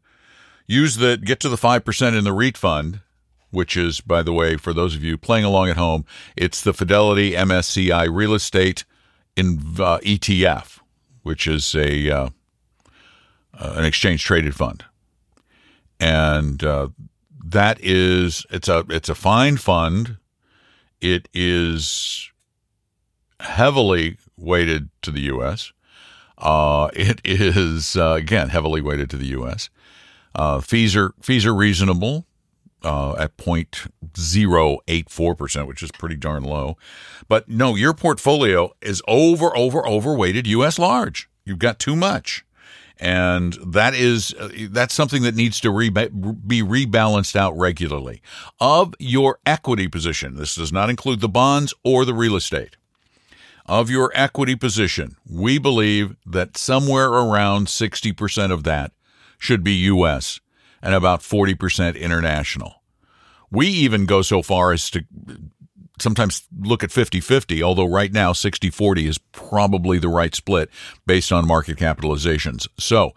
use 0.68 0.98
the, 0.98 1.18
get 1.18 1.40
to 1.42 1.50
the 1.50 1.56
5% 1.56 2.18
in 2.18 2.24
the 2.24 2.34
REIT 2.34 2.58
fund, 2.58 3.02
which 3.51 3.77
is, 3.77 4.01
by 4.01 4.24
the 4.24 4.34
way, 4.34 4.58
for 4.58 4.74
those 4.74 4.96
of 4.96 5.03
you 5.03 5.17
playing 5.17 5.46
along 5.46 5.70
at 5.70 5.77
home, 5.77 6.05
it's 6.36 6.62
the 6.62 6.74
Fidelity 6.74 7.34
MSCI 7.34 8.08
Real 8.12 8.34
Estate 8.34 8.86
in 9.36 9.60
uh, 9.79 10.00
ETF, 10.00 10.79
which 11.24 11.48
is 11.48 11.75
a 11.75 12.10
uh, 12.10 12.29
uh, 13.53 13.74
an 13.75 13.86
exchange 13.86 14.24
traded 14.24 14.55
fund, 14.55 14.86
and 16.00 16.63
uh, 16.63 16.88
that 17.43 17.77
is 17.81 18.46
it's 18.50 18.70
a 18.70 18.86
it's 18.89 19.10
a 19.10 19.15
fine 19.15 19.58
fund. 19.58 20.17
It 21.01 21.27
is 21.34 22.31
heavily 23.39 24.17
weighted 24.38 24.89
to 25.01 25.12
the 25.12 25.22
U.S. 25.22 25.74
Uh, 26.38 26.89
it 26.93 27.22
is 27.24 27.96
uh, 27.98 28.13
again 28.17 28.50
heavily 28.50 28.81
weighted 28.81 29.10
to 29.10 29.17
the 29.17 29.27
U.S. 29.27 29.70
Fees 30.63 30.96
are 30.96 31.13
fees 31.22 31.46
are 31.46 31.53
reasonable 31.53 32.25
uh, 32.84 33.16
at 33.18 33.38
0.084 33.38 35.38
percent, 35.38 35.68
which 35.68 35.84
is 35.84 35.92
pretty 35.92 36.16
darn 36.16 36.44
low. 36.44 36.78
But 37.28 37.50
no, 37.50 37.76
your 37.76 37.94
portfolio 37.94 38.74
is 38.82 39.02
over 39.08 39.56
over 39.56 39.88
overweighted 39.88 40.48
U.S. 40.48 40.80
large. 40.80 41.30
You've 41.46 41.60
got 41.60 41.80
too 41.80 41.96
much 41.96 42.44
and 43.02 43.54
that 43.66 43.96
is 43.96 44.34
uh, 44.36 44.50
that's 44.70 44.94
something 44.94 45.24
that 45.24 45.36
needs 45.36 45.60
to 45.60 45.72
reba- 45.72 46.10
be 46.10 46.62
rebalanced 46.62 47.36
out 47.36 47.58
regularly 47.58 48.22
of 48.60 48.94
your 49.00 49.40
equity 49.46 49.88
position 49.88 50.36
this 50.36 50.56
does 50.56 50.72
not 50.72 50.90
include 50.90 51.20
the 51.20 51.28
bonds 51.28 51.74
or 51.84 52.06
the 52.06 52.14
real 52.14 52.36
estate 52.36 52.78
of 53.66 53.90
your 53.90 54.12
equity 54.14 54.56
position 54.56 55.18
we 55.28 55.58
believe 55.58 56.16
that 56.26 56.56
somewhere 56.56 57.08
around 57.08 57.68
60% 57.68 58.52
of 58.52 58.64
that 58.64 58.92
should 59.40 59.64
be 59.64 59.74
US 59.74 60.40
and 60.82 60.94
about 60.94 61.22
40% 61.22 62.00
international 62.00 62.82
we 63.52 63.68
even 63.68 64.06
go 64.06 64.22
so 64.22 64.42
far 64.42 64.72
as 64.72 64.90
to 64.90 65.06
sometimes 66.00 66.48
look 66.58 66.84
at 66.84 66.92
50 66.92 67.20
50, 67.20 67.62
although 67.62 67.88
right 67.88 68.12
now 68.12 68.34
60 68.34 68.70
40 68.70 69.08
is 69.08 69.18
probably 69.18 70.00
the 70.00 70.08
right 70.08 70.34
split 70.34 70.70
based 71.06 71.32
on 71.32 71.46
market 71.46 71.78
capitalizations. 71.78 72.68
So 72.80 73.12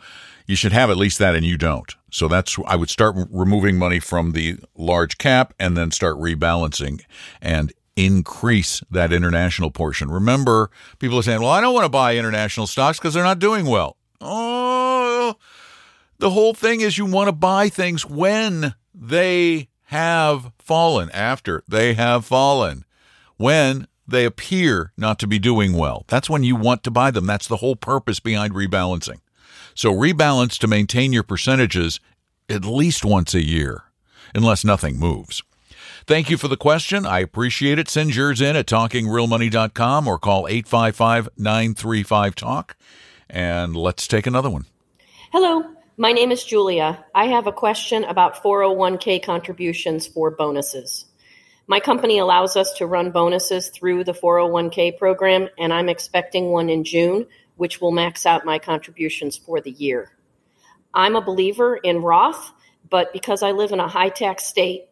you 0.46 0.56
should 0.56 0.72
have 0.72 0.90
at 0.90 0.98
least 0.98 1.18
that, 1.20 1.34
and 1.34 1.46
you 1.46 1.56
don't. 1.56 1.94
So 2.10 2.28
that's, 2.28 2.58
I 2.66 2.76
would 2.76 2.90
start 2.90 3.16
removing 3.30 3.78
money 3.78 3.98
from 3.98 4.32
the 4.32 4.58
large 4.76 5.16
cap 5.16 5.54
and 5.58 5.76
then 5.76 5.90
start 5.90 6.16
rebalancing 6.16 7.00
and 7.40 7.72
increase 7.96 8.82
that 8.90 9.12
international 9.12 9.70
portion. 9.70 10.10
Remember, 10.10 10.70
people 10.98 11.18
are 11.18 11.22
saying, 11.22 11.40
well, 11.40 11.50
I 11.50 11.60
don't 11.60 11.74
want 11.74 11.86
to 11.86 11.90
buy 11.90 12.16
international 12.16 12.66
stocks 12.66 12.98
because 12.98 13.14
they're 13.14 13.24
not 13.24 13.38
doing 13.38 13.66
well. 13.66 13.96
Oh, 14.20 14.83
the 16.24 16.30
whole 16.30 16.54
thing 16.54 16.80
is 16.80 16.96
you 16.96 17.04
want 17.04 17.28
to 17.28 17.32
buy 17.32 17.68
things 17.68 18.06
when 18.06 18.74
they 18.94 19.68
have 19.88 20.52
fallen, 20.58 21.10
after 21.10 21.62
they 21.68 21.92
have 21.92 22.24
fallen, 22.24 22.86
when 23.36 23.86
they 24.08 24.24
appear 24.24 24.90
not 24.96 25.18
to 25.18 25.26
be 25.26 25.38
doing 25.38 25.74
well. 25.74 26.06
That's 26.08 26.30
when 26.30 26.42
you 26.42 26.56
want 26.56 26.82
to 26.84 26.90
buy 26.90 27.10
them. 27.10 27.26
That's 27.26 27.46
the 27.46 27.58
whole 27.58 27.76
purpose 27.76 28.20
behind 28.20 28.54
rebalancing. 28.54 29.18
So 29.74 29.92
rebalance 29.92 30.56
to 30.60 30.66
maintain 30.66 31.12
your 31.12 31.24
percentages 31.24 32.00
at 32.48 32.64
least 32.64 33.04
once 33.04 33.34
a 33.34 33.44
year, 33.44 33.82
unless 34.34 34.64
nothing 34.64 34.98
moves. 34.98 35.42
Thank 36.06 36.30
you 36.30 36.38
for 36.38 36.48
the 36.48 36.56
question. 36.56 37.04
I 37.04 37.18
appreciate 37.18 37.78
it. 37.78 37.90
Send 37.90 38.16
yours 38.16 38.40
in 38.40 38.56
at 38.56 38.64
talkingrealmoney.com 38.64 40.08
or 40.08 40.18
call 40.18 40.48
855 40.48 41.28
935 41.36 42.34
TALK. 42.34 42.76
And 43.28 43.76
let's 43.76 44.08
take 44.08 44.26
another 44.26 44.48
one. 44.48 44.64
Hello. 45.30 45.74
My 45.96 46.10
name 46.10 46.32
is 46.32 46.42
Julia. 46.42 47.04
I 47.14 47.26
have 47.26 47.46
a 47.46 47.52
question 47.52 48.02
about 48.02 48.42
401k 48.42 49.22
contributions 49.22 50.08
for 50.08 50.28
bonuses. 50.28 51.04
My 51.68 51.78
company 51.78 52.18
allows 52.18 52.56
us 52.56 52.72
to 52.78 52.86
run 52.86 53.12
bonuses 53.12 53.68
through 53.68 54.02
the 54.02 54.12
401k 54.12 54.98
program, 54.98 55.48
and 55.56 55.72
I'm 55.72 55.88
expecting 55.88 56.46
one 56.46 56.68
in 56.68 56.82
June, 56.82 57.28
which 57.54 57.80
will 57.80 57.92
max 57.92 58.26
out 58.26 58.44
my 58.44 58.58
contributions 58.58 59.36
for 59.36 59.60
the 59.60 59.70
year. 59.70 60.10
I'm 60.92 61.14
a 61.14 61.24
believer 61.24 61.76
in 61.76 62.02
Roth, 62.02 62.52
but 62.90 63.12
because 63.12 63.44
I 63.44 63.52
live 63.52 63.70
in 63.70 63.78
a 63.78 63.86
high 63.86 64.08
tax 64.08 64.46
state 64.46 64.86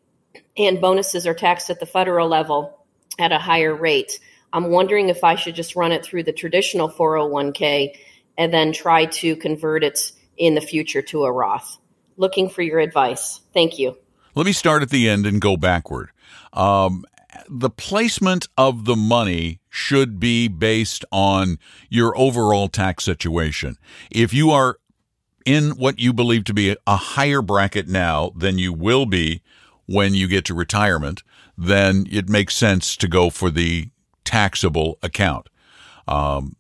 and 0.57 0.81
bonuses 0.81 1.27
are 1.27 1.35
taxed 1.35 1.69
at 1.69 1.81
the 1.81 1.87
federal 1.87 2.29
level 2.29 2.79
at 3.19 3.33
a 3.33 3.41
higher 3.41 3.75
rate, 3.75 4.21
I'm 4.53 4.71
wondering 4.71 5.09
if 5.09 5.25
I 5.25 5.35
should 5.35 5.57
just 5.57 5.75
run 5.75 5.91
it 5.91 6.05
through 6.05 6.23
the 6.23 6.33
traditional 6.33 6.89
401k 6.89 7.97
and 8.39 8.55
then 8.55 8.73
try 8.73 9.07
to 9.07 9.35
convert 9.35 9.83
it 9.83 10.13
in 10.37 10.55
the 10.55 10.61
future 10.61 11.03
to 11.03 11.25
a 11.25 11.33
Roth. 11.33 11.79
Looking 12.17 12.49
for 12.49 12.63
your 12.63 12.79
advice. 12.79 13.41
Thank 13.53 13.79
you. 13.79 13.97
Let 14.35 14.47
me 14.47 14.53
start 14.53 14.83
at 14.83 14.91
the 14.91 15.09
end 15.09 15.27
and 15.27 15.41
go 15.41 15.57
backward. 15.57 16.11
Um, 16.53 17.05
the 17.49 17.71
placement 17.71 18.49
of 18.57 18.85
the 18.85 18.97
money 18.97 19.61
should 19.71 20.21
be 20.21 20.49
based 20.49 21.05
on 21.11 21.59
your 21.89 22.17
overall 22.17 22.69
tax 22.69 23.05
situation. 23.05 23.77
If 24.11 24.33
you 24.35 24.51
are 24.51 24.79
in 25.45 25.71
what 25.71 25.99
you 25.99 26.13
believe 26.13 26.45
to 26.45 26.55
be 26.55 26.77
a 26.87 26.97
higher 26.97 27.43
bracket 27.43 27.89
now 27.89 28.33
than 28.37 28.59
you 28.59 28.73
will 28.73 29.07
be 29.07 29.43
when 29.87 30.15
you 30.15 30.29
get 30.29 30.45
to 30.47 30.55
retirement, 30.55 31.23
then 31.57 32.07
it 32.11 32.29
makes 32.29 32.57
sense 32.57 32.97
to 32.97 33.09
go 33.09 33.31
for 33.31 33.51
the 33.51 33.89
taxable 34.25 34.99
account. 35.03 35.49
Um, 36.07 36.57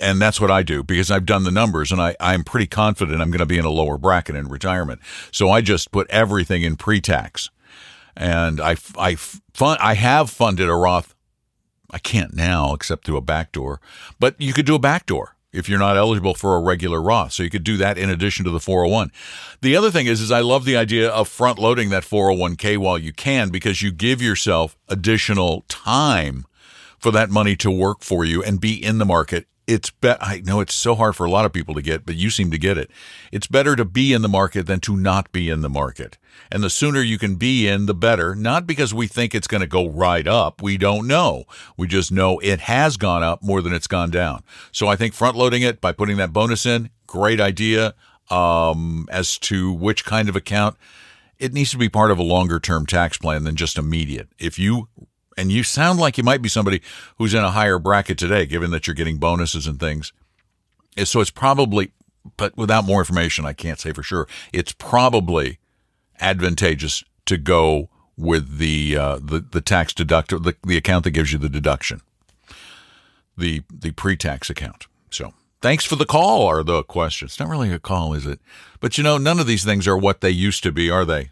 and 0.00 0.20
that's 0.20 0.40
what 0.40 0.50
I 0.50 0.62
do 0.62 0.82
because 0.82 1.10
I've 1.10 1.26
done 1.26 1.44
the 1.44 1.50
numbers 1.50 1.92
and 1.92 2.00
I, 2.00 2.16
I'm 2.20 2.44
pretty 2.44 2.66
confident 2.66 3.20
I'm 3.20 3.30
going 3.30 3.38
to 3.38 3.46
be 3.46 3.58
in 3.58 3.64
a 3.64 3.70
lower 3.70 3.98
bracket 3.98 4.36
in 4.36 4.48
retirement. 4.48 5.00
So 5.32 5.50
I 5.50 5.60
just 5.60 5.90
put 5.90 6.08
everything 6.10 6.62
in 6.62 6.76
pre-tax, 6.76 7.50
and 8.16 8.60
I 8.60 8.76
I 8.98 9.14
fund 9.16 9.78
I 9.80 9.94
have 9.94 10.30
funded 10.30 10.68
a 10.68 10.74
Roth. 10.74 11.14
I 11.90 11.98
can't 11.98 12.34
now 12.34 12.74
except 12.74 13.06
through 13.06 13.16
a 13.16 13.22
backdoor, 13.22 13.80
but 14.18 14.34
you 14.40 14.52
could 14.52 14.66
do 14.66 14.74
a 14.74 14.80
backdoor 14.80 15.36
if 15.56 15.68
you're 15.68 15.78
not 15.78 15.96
eligible 15.96 16.34
for 16.34 16.54
a 16.54 16.60
regular 16.60 17.00
Roth. 17.00 17.32
So 17.32 17.42
you 17.42 17.50
could 17.50 17.64
do 17.64 17.76
that 17.78 17.96
in 17.96 18.10
addition 18.10 18.44
to 18.44 18.50
the 18.50 18.60
401. 18.60 19.10
The 19.62 19.74
other 19.74 19.90
thing 19.90 20.06
is, 20.06 20.20
is 20.20 20.30
I 20.30 20.40
love 20.40 20.64
the 20.64 20.76
idea 20.76 21.08
of 21.08 21.28
front 21.28 21.58
loading 21.58 21.88
that 21.90 22.02
401k 22.02 22.76
while 22.76 22.98
you 22.98 23.12
can 23.12 23.48
because 23.48 23.80
you 23.80 23.90
give 23.90 24.20
yourself 24.20 24.76
additional 24.88 25.64
time 25.68 26.44
for 26.98 27.10
that 27.10 27.30
money 27.30 27.56
to 27.56 27.70
work 27.70 28.02
for 28.02 28.24
you 28.24 28.42
and 28.42 28.60
be 28.60 28.82
in 28.82 28.98
the 28.98 29.04
market 29.04 29.46
it's 29.66 29.90
be- 29.90 30.14
I 30.20 30.42
know 30.44 30.60
it's 30.60 30.74
so 30.74 30.94
hard 30.94 31.16
for 31.16 31.26
a 31.26 31.30
lot 31.30 31.44
of 31.44 31.52
people 31.52 31.74
to 31.74 31.82
get, 31.82 32.06
but 32.06 32.14
you 32.14 32.30
seem 32.30 32.50
to 32.52 32.58
get 32.58 32.78
it. 32.78 32.90
It's 33.32 33.46
better 33.46 33.74
to 33.76 33.84
be 33.84 34.12
in 34.12 34.22
the 34.22 34.28
market 34.28 34.66
than 34.66 34.80
to 34.80 34.96
not 34.96 35.32
be 35.32 35.50
in 35.50 35.62
the 35.62 35.68
market. 35.68 36.18
And 36.52 36.62
the 36.62 36.70
sooner 36.70 37.00
you 37.00 37.18
can 37.18 37.34
be 37.36 37.66
in, 37.66 37.86
the 37.86 37.94
better. 37.94 38.34
Not 38.34 38.66
because 38.66 38.94
we 38.94 39.06
think 39.06 39.34
it's 39.34 39.48
going 39.48 39.62
to 39.62 39.66
go 39.66 39.88
right 39.88 40.26
up. 40.26 40.62
We 40.62 40.78
don't 40.78 41.06
know. 41.06 41.44
We 41.76 41.88
just 41.88 42.12
know 42.12 42.38
it 42.38 42.60
has 42.60 42.96
gone 42.96 43.22
up 43.22 43.42
more 43.42 43.60
than 43.60 43.72
it's 43.72 43.88
gone 43.88 44.10
down. 44.10 44.44
So 44.70 44.86
I 44.86 44.96
think 44.96 45.14
front 45.14 45.36
loading 45.36 45.62
it 45.62 45.80
by 45.80 45.92
putting 45.92 46.16
that 46.18 46.32
bonus 46.32 46.64
in, 46.64 46.90
great 47.06 47.40
idea. 47.40 47.94
Um, 48.28 49.06
as 49.10 49.38
to 49.38 49.72
which 49.72 50.04
kind 50.04 50.28
of 50.28 50.34
account, 50.34 50.76
it 51.38 51.52
needs 51.52 51.70
to 51.70 51.78
be 51.78 51.88
part 51.88 52.10
of 52.10 52.18
a 52.18 52.24
longer 52.24 52.58
term 52.58 52.84
tax 52.84 53.18
plan 53.18 53.44
than 53.44 53.54
just 53.54 53.78
immediate. 53.78 54.28
If 54.38 54.58
you 54.58 54.88
and 55.36 55.52
you 55.52 55.62
sound 55.62 55.98
like 55.98 56.16
you 56.16 56.24
might 56.24 56.42
be 56.42 56.48
somebody 56.48 56.80
who's 57.18 57.34
in 57.34 57.44
a 57.44 57.50
higher 57.50 57.78
bracket 57.78 58.18
today, 58.18 58.46
given 58.46 58.70
that 58.70 58.86
you're 58.86 58.94
getting 58.94 59.18
bonuses 59.18 59.66
and 59.66 59.78
things. 59.78 60.12
So 61.04 61.20
it's 61.20 61.30
probably, 61.30 61.92
but 62.36 62.56
without 62.56 62.84
more 62.84 63.00
information, 63.00 63.44
I 63.44 63.52
can't 63.52 63.78
say 63.78 63.92
for 63.92 64.02
sure. 64.02 64.26
It's 64.52 64.72
probably 64.72 65.58
advantageous 66.20 67.04
to 67.26 67.36
go 67.36 67.90
with 68.16 68.56
the 68.58 68.96
uh, 68.96 69.18
the 69.22 69.40
the 69.40 69.60
tax 69.60 69.92
deductor, 69.92 70.38
the, 70.38 70.56
the 70.66 70.78
account 70.78 71.04
that 71.04 71.10
gives 71.10 71.32
you 71.32 71.38
the 71.38 71.50
deduction, 71.50 72.00
the 73.36 73.62
the 73.70 73.90
pre-tax 73.90 74.48
account. 74.48 74.86
So 75.10 75.34
thanks 75.60 75.84
for 75.84 75.96
the 75.96 76.06
call 76.06 76.42
or 76.42 76.62
the 76.62 76.82
question. 76.82 77.26
It's 77.26 77.38
not 77.38 77.50
really 77.50 77.72
a 77.72 77.78
call, 77.78 78.14
is 78.14 78.26
it? 78.26 78.40
But 78.80 78.96
you 78.96 79.04
know, 79.04 79.18
none 79.18 79.38
of 79.38 79.46
these 79.46 79.64
things 79.64 79.86
are 79.86 79.98
what 79.98 80.22
they 80.22 80.30
used 80.30 80.62
to 80.62 80.72
be, 80.72 80.90
are 80.90 81.04
they? 81.04 81.30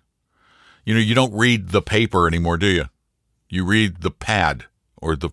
You 0.85 0.93
know, 0.93 1.01
you 1.01 1.15
don't 1.15 1.33
read 1.33 1.71
the 1.71 1.81
paper 1.81 2.29
anymore, 2.29 2.59
do 2.59 2.67
you? 2.67 2.85
You 3.55 3.65
read 3.65 4.01
the 4.01 4.11
pad 4.11 4.65
or 5.01 5.15
the 5.15 5.31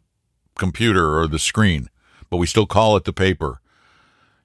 computer 0.56 1.18
or 1.18 1.26
the 1.26 1.40
screen, 1.40 1.90
but 2.30 2.38
we 2.38 2.46
still 2.46 2.68
call 2.68 2.96
it 2.96 3.04
the 3.04 3.12
paper. 3.12 3.62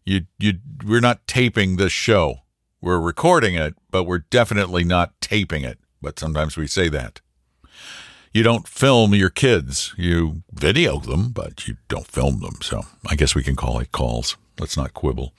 You, 0.02 0.22
you, 0.38 0.54
we're 0.82 1.00
not 1.00 1.26
taping 1.26 1.76
this 1.76 1.92
show. 1.92 2.36
We're 2.80 2.98
recording 2.98 3.54
it, 3.54 3.74
but 3.90 4.04
we're 4.04 4.24
definitely 4.30 4.82
not 4.82 5.12
taping 5.20 5.62
it. 5.62 5.78
But 6.00 6.18
sometimes 6.18 6.56
we 6.56 6.66
say 6.66 6.88
that. 6.88 7.20
You 8.32 8.42
don't 8.42 8.66
film 8.66 9.14
your 9.14 9.28
kids. 9.28 9.92
You 9.98 10.42
video 10.50 10.98
them, 10.98 11.32
but 11.32 11.68
you 11.68 11.76
don't 11.88 12.06
film 12.06 12.40
them. 12.40 12.56
So 12.62 12.86
I 13.06 13.14
guess 13.14 13.34
we 13.34 13.42
can 13.42 13.56
call 13.56 13.78
it 13.78 13.92
calls. 13.92 14.38
let's 14.58 14.78
not 14.78 14.94
quibble. 14.94 15.34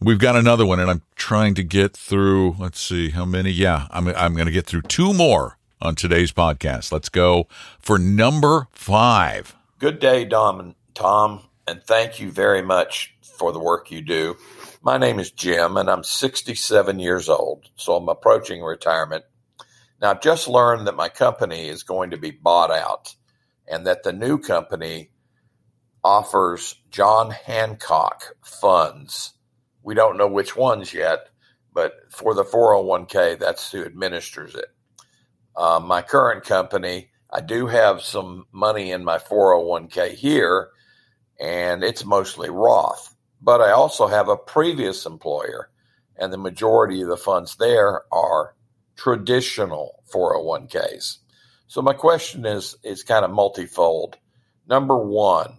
We've 0.00 0.18
got 0.18 0.36
another 0.36 0.66
one, 0.66 0.80
and 0.80 0.90
I'm 0.90 1.02
trying 1.16 1.54
to 1.54 1.62
get 1.62 1.96
through. 1.96 2.56
Let's 2.58 2.78
see 2.78 3.08
how 3.08 3.24
many. 3.24 3.50
Yeah, 3.50 3.86
I'm 3.90 4.08
I'm 4.08 4.34
going 4.34 4.44
to 4.44 4.52
get 4.52 4.66
through 4.66 4.82
two 4.82 5.14
more 5.14 5.56
on 5.80 5.94
today's 5.94 6.32
podcast. 6.32 6.92
Let's 6.92 7.08
go 7.08 7.48
for 7.78 7.98
number 7.98 8.68
five. 8.72 9.54
Good 9.78 9.98
day, 9.98 10.24
Dom 10.24 10.60
and 10.60 10.74
Tom, 10.94 11.42
and 11.66 11.82
thank 11.82 12.20
you 12.20 12.30
very 12.30 12.62
much 12.62 13.14
for 13.22 13.52
the 13.52 13.58
work 13.58 13.90
you 13.90 14.02
do. 14.02 14.36
My 14.82 14.98
name 14.98 15.18
is 15.18 15.30
Jim, 15.30 15.76
and 15.76 15.90
I'm 15.90 16.04
67 16.04 16.98
years 16.98 17.28
old, 17.28 17.68
so 17.76 17.96
I'm 17.96 18.08
approaching 18.08 18.62
retirement. 18.62 19.24
Now, 20.00 20.10
I've 20.10 20.22
just 20.22 20.48
learned 20.48 20.86
that 20.86 20.96
my 20.96 21.08
company 21.08 21.68
is 21.68 21.82
going 21.82 22.10
to 22.10 22.16
be 22.16 22.30
bought 22.30 22.70
out 22.70 23.14
and 23.68 23.86
that 23.86 24.02
the 24.02 24.12
new 24.12 24.38
company 24.38 25.10
offers 26.02 26.76
John 26.90 27.30
Hancock 27.30 28.36
funds. 28.42 29.34
We 29.82 29.94
don't 29.94 30.16
know 30.16 30.28
which 30.28 30.56
ones 30.56 30.92
yet, 30.94 31.28
but 31.72 31.92
for 32.10 32.34
the 32.34 32.44
401k, 32.44 33.38
that's 33.38 33.70
who 33.70 33.84
administers 33.84 34.54
it. 34.54 34.68
Uh, 35.60 35.78
my 35.78 36.00
current 36.00 36.42
company, 36.42 37.10
I 37.30 37.42
do 37.42 37.66
have 37.66 38.00
some 38.00 38.46
money 38.50 38.92
in 38.92 39.04
my 39.04 39.18
401k 39.18 40.14
here, 40.14 40.70
and 41.38 41.84
it's 41.84 42.02
mostly 42.02 42.48
Roth. 42.48 43.14
But 43.42 43.60
I 43.60 43.72
also 43.72 44.06
have 44.06 44.30
a 44.30 44.38
previous 44.38 45.04
employer, 45.04 45.68
and 46.16 46.32
the 46.32 46.38
majority 46.38 47.02
of 47.02 47.08
the 47.08 47.18
funds 47.18 47.56
there 47.56 48.04
are 48.10 48.54
traditional 48.96 50.02
401ks. 50.10 51.18
So 51.66 51.82
my 51.82 51.92
question 51.92 52.46
is 52.46 52.74
is 52.82 53.02
kind 53.02 53.26
of 53.26 53.30
multifold. 53.30 54.16
Number 54.66 54.96
one, 54.96 55.58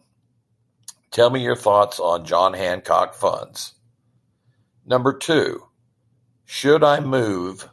tell 1.11 1.29
me 1.29 1.43
your 1.43 1.55
thoughts 1.55 1.99
on 1.99 2.25
John 2.25 2.55
Hancock 2.55 3.13
funds. 3.13 3.75
Number 4.83 5.13
two, 5.13 5.67
should 6.43 6.83
I 6.83 7.01
move 7.01 7.69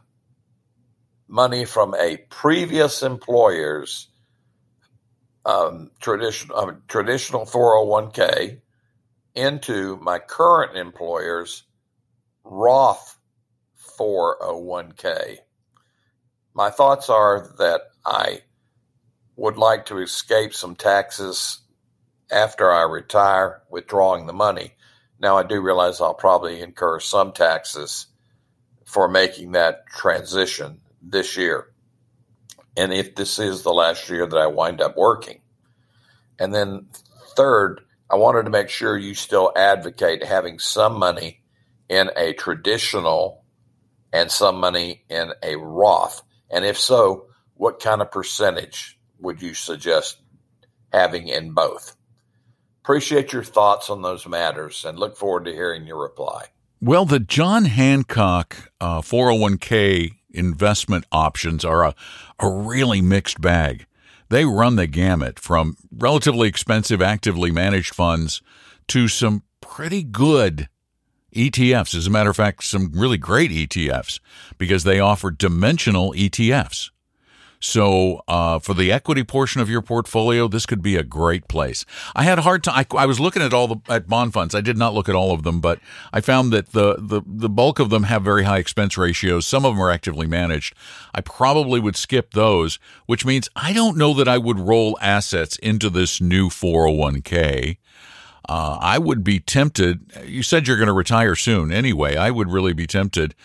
money 1.29 1.63
from 1.63 1.93
a 1.93 2.17
previous 2.29 3.03
employer's 3.03 4.07
um, 5.45 5.91
traditional 6.01 6.57
um, 6.57 6.81
traditional 6.87 7.45
401k 7.45 8.59
into 9.35 9.97
my 9.97 10.19
current 10.19 10.75
employer's 10.75 11.63
Roth 12.43 13.17
401k. 13.97 15.37
My 16.53 16.71
thoughts 16.71 17.09
are 17.09 17.53
that 17.59 17.81
I 18.05 18.41
would 19.35 19.57
like 19.57 19.85
to 19.85 19.99
escape 19.99 20.53
some 20.53 20.75
taxes 20.75 21.59
after 22.31 22.71
I 22.71 22.83
retire, 22.83 23.61
withdrawing 23.69 24.25
the 24.25 24.33
money. 24.33 24.73
Now, 25.19 25.37
I 25.37 25.43
do 25.43 25.61
realize 25.61 26.01
I'll 26.01 26.13
probably 26.13 26.61
incur 26.61 26.99
some 26.99 27.31
taxes 27.31 28.07
for 28.85 29.07
making 29.07 29.53
that 29.53 29.87
transition 29.87 30.81
this 31.01 31.37
year. 31.37 31.67
And 32.77 32.93
if 32.93 33.15
this 33.15 33.39
is 33.39 33.63
the 33.63 33.73
last 33.73 34.09
year 34.09 34.25
that 34.25 34.37
I 34.37 34.47
wind 34.47 34.81
up 34.81 34.95
working. 34.95 35.41
And 36.39 36.53
then, 36.53 36.87
third, 37.35 37.81
I 38.09 38.15
wanted 38.15 38.43
to 38.43 38.49
make 38.49 38.69
sure 38.69 38.97
you 38.97 39.13
still 39.13 39.51
advocate 39.55 40.23
having 40.23 40.59
some 40.59 40.97
money 40.97 41.41
in 41.89 42.09
a 42.15 42.33
traditional 42.33 43.43
and 44.13 44.31
some 44.31 44.59
money 44.59 45.03
in 45.09 45.31
a 45.43 45.55
Roth. 45.57 46.23
And 46.49 46.65
if 46.65 46.77
so, 46.77 47.27
what 47.55 47.79
kind 47.79 48.01
of 48.01 48.11
percentage 48.11 48.97
would 49.19 49.41
you 49.41 49.53
suggest 49.53 50.21
having 50.91 51.27
in 51.27 51.51
both? 51.51 51.95
Appreciate 52.83 53.33
your 53.33 53.43
thoughts 53.43 53.89
on 53.89 54.01
those 54.01 54.25
matters 54.25 54.85
and 54.85 54.97
look 54.97 55.17
forward 55.17 55.45
to 55.45 55.51
hearing 55.51 55.85
your 55.85 56.01
reply. 56.01 56.45
Well, 56.81 57.05
the 57.05 57.19
John 57.19 57.65
Hancock 57.65 58.71
uh, 58.79 59.01
401k 59.01 60.18
investment 60.31 61.05
options 61.11 61.65
are 61.65 61.83
a, 61.83 61.95
a 62.39 62.49
really 62.49 63.01
mixed 63.01 63.41
bag. 63.41 63.85
They 64.29 64.45
run 64.45 64.75
the 64.75 64.87
gamut 64.87 65.39
from 65.39 65.75
relatively 65.91 66.47
expensive 66.47 67.01
actively 67.01 67.51
managed 67.51 67.95
funds 67.95 68.41
to 68.89 69.07
some 69.07 69.43
pretty 69.61 70.03
good 70.03 70.69
ETFs. 71.35 71.95
As 71.95 72.07
a 72.07 72.11
matter 72.11 72.29
of 72.29 72.35
fact, 72.35 72.63
some 72.63 72.91
really 72.93 73.17
great 73.17 73.51
ETFs 73.51 74.19
because 74.57 74.83
they 74.83 74.99
offer 74.99 75.31
dimensional 75.31 76.13
ETFs. 76.13 76.91
So, 77.61 78.23
uh, 78.29 78.59
for 78.59 78.73
the 78.73 78.89
equity 78.89 79.25
portion 79.25 79.59
of 79.59 79.69
your 79.69 79.81
portfolio, 79.81 80.47
this 80.47 80.65
could 80.65 80.81
be 80.81 80.95
a 80.95 81.03
great 81.03 81.49
place. 81.49 81.85
I 82.15 82.23
had 82.23 82.39
a 82.39 82.43
hard 82.43 82.63
time. 82.63 82.85
I, 82.91 82.97
I, 82.97 83.05
was 83.05 83.19
looking 83.19 83.41
at 83.41 83.53
all 83.53 83.67
the 83.67 83.77
at 83.89 84.07
bond 84.07 84.31
funds. 84.31 84.55
I 84.55 84.61
did 84.61 84.77
not 84.77 84.93
look 84.93 85.09
at 85.09 85.15
all 85.15 85.33
of 85.33 85.43
them, 85.43 85.59
but 85.59 85.79
I 86.13 86.21
found 86.21 86.53
that 86.53 86.71
the, 86.71 86.95
the 86.97 87.21
the 87.25 87.49
bulk 87.49 87.79
of 87.79 87.89
them 87.89 88.03
have 88.03 88.23
very 88.23 88.43
high 88.43 88.59
expense 88.59 88.97
ratios. 88.97 89.45
Some 89.45 89.65
of 89.65 89.73
them 89.73 89.83
are 89.83 89.91
actively 89.91 90.25
managed. 90.25 90.73
I 91.13 91.19
probably 91.19 91.81
would 91.81 91.97
skip 91.97 92.31
those, 92.31 92.79
which 93.07 93.25
means 93.25 93.49
I 93.57 93.73
don't 93.73 93.97
know 93.97 94.13
that 94.13 94.29
I 94.29 94.37
would 94.37 94.59
roll 94.59 94.97
assets 95.01 95.57
into 95.57 95.89
this 95.89 96.21
new 96.21 96.47
401k. 96.47 97.75
Uh, 98.47 98.77
I 98.79 98.97
would 98.97 99.21
be 99.21 99.41
tempted. 99.41 100.13
You 100.25 100.43
said 100.43 100.65
you're 100.65 100.77
going 100.77 100.87
to 100.87 100.93
retire 100.93 101.35
soon 101.35 101.73
anyway. 101.73 102.15
I 102.15 102.31
would 102.31 102.49
really 102.49 102.73
be 102.73 102.87
tempted 102.87 103.35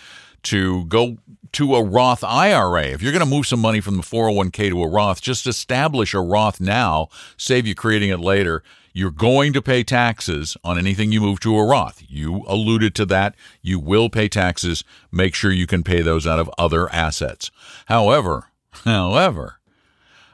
to 0.44 0.84
go 0.86 1.18
to 1.52 1.76
a 1.76 1.84
Roth 1.84 2.24
IRA. 2.24 2.86
If 2.86 3.02
you're 3.02 3.12
going 3.12 3.20
to 3.20 3.26
move 3.26 3.46
some 3.46 3.60
money 3.60 3.80
from 3.80 3.96
the 3.96 4.02
401k 4.02 4.70
to 4.70 4.82
a 4.82 4.88
Roth, 4.88 5.20
just 5.20 5.46
establish 5.46 6.12
a 6.12 6.20
Roth 6.20 6.60
now, 6.60 7.08
save 7.36 7.66
you 7.66 7.74
creating 7.74 8.10
it 8.10 8.18
later. 8.18 8.62
You're 8.92 9.10
going 9.10 9.52
to 9.54 9.62
pay 9.62 9.82
taxes 9.82 10.56
on 10.62 10.78
anything 10.78 11.10
you 11.10 11.20
move 11.20 11.40
to 11.40 11.56
a 11.56 11.64
Roth. 11.64 12.02
You 12.08 12.44
alluded 12.46 12.94
to 12.96 13.06
that. 13.06 13.34
You 13.62 13.78
will 13.78 14.08
pay 14.08 14.28
taxes. 14.28 14.84
Make 15.10 15.34
sure 15.34 15.50
you 15.50 15.66
can 15.66 15.82
pay 15.82 16.00
those 16.02 16.26
out 16.26 16.38
of 16.38 16.50
other 16.58 16.88
assets. 16.92 17.50
However, 17.86 18.50
however, 18.84 19.58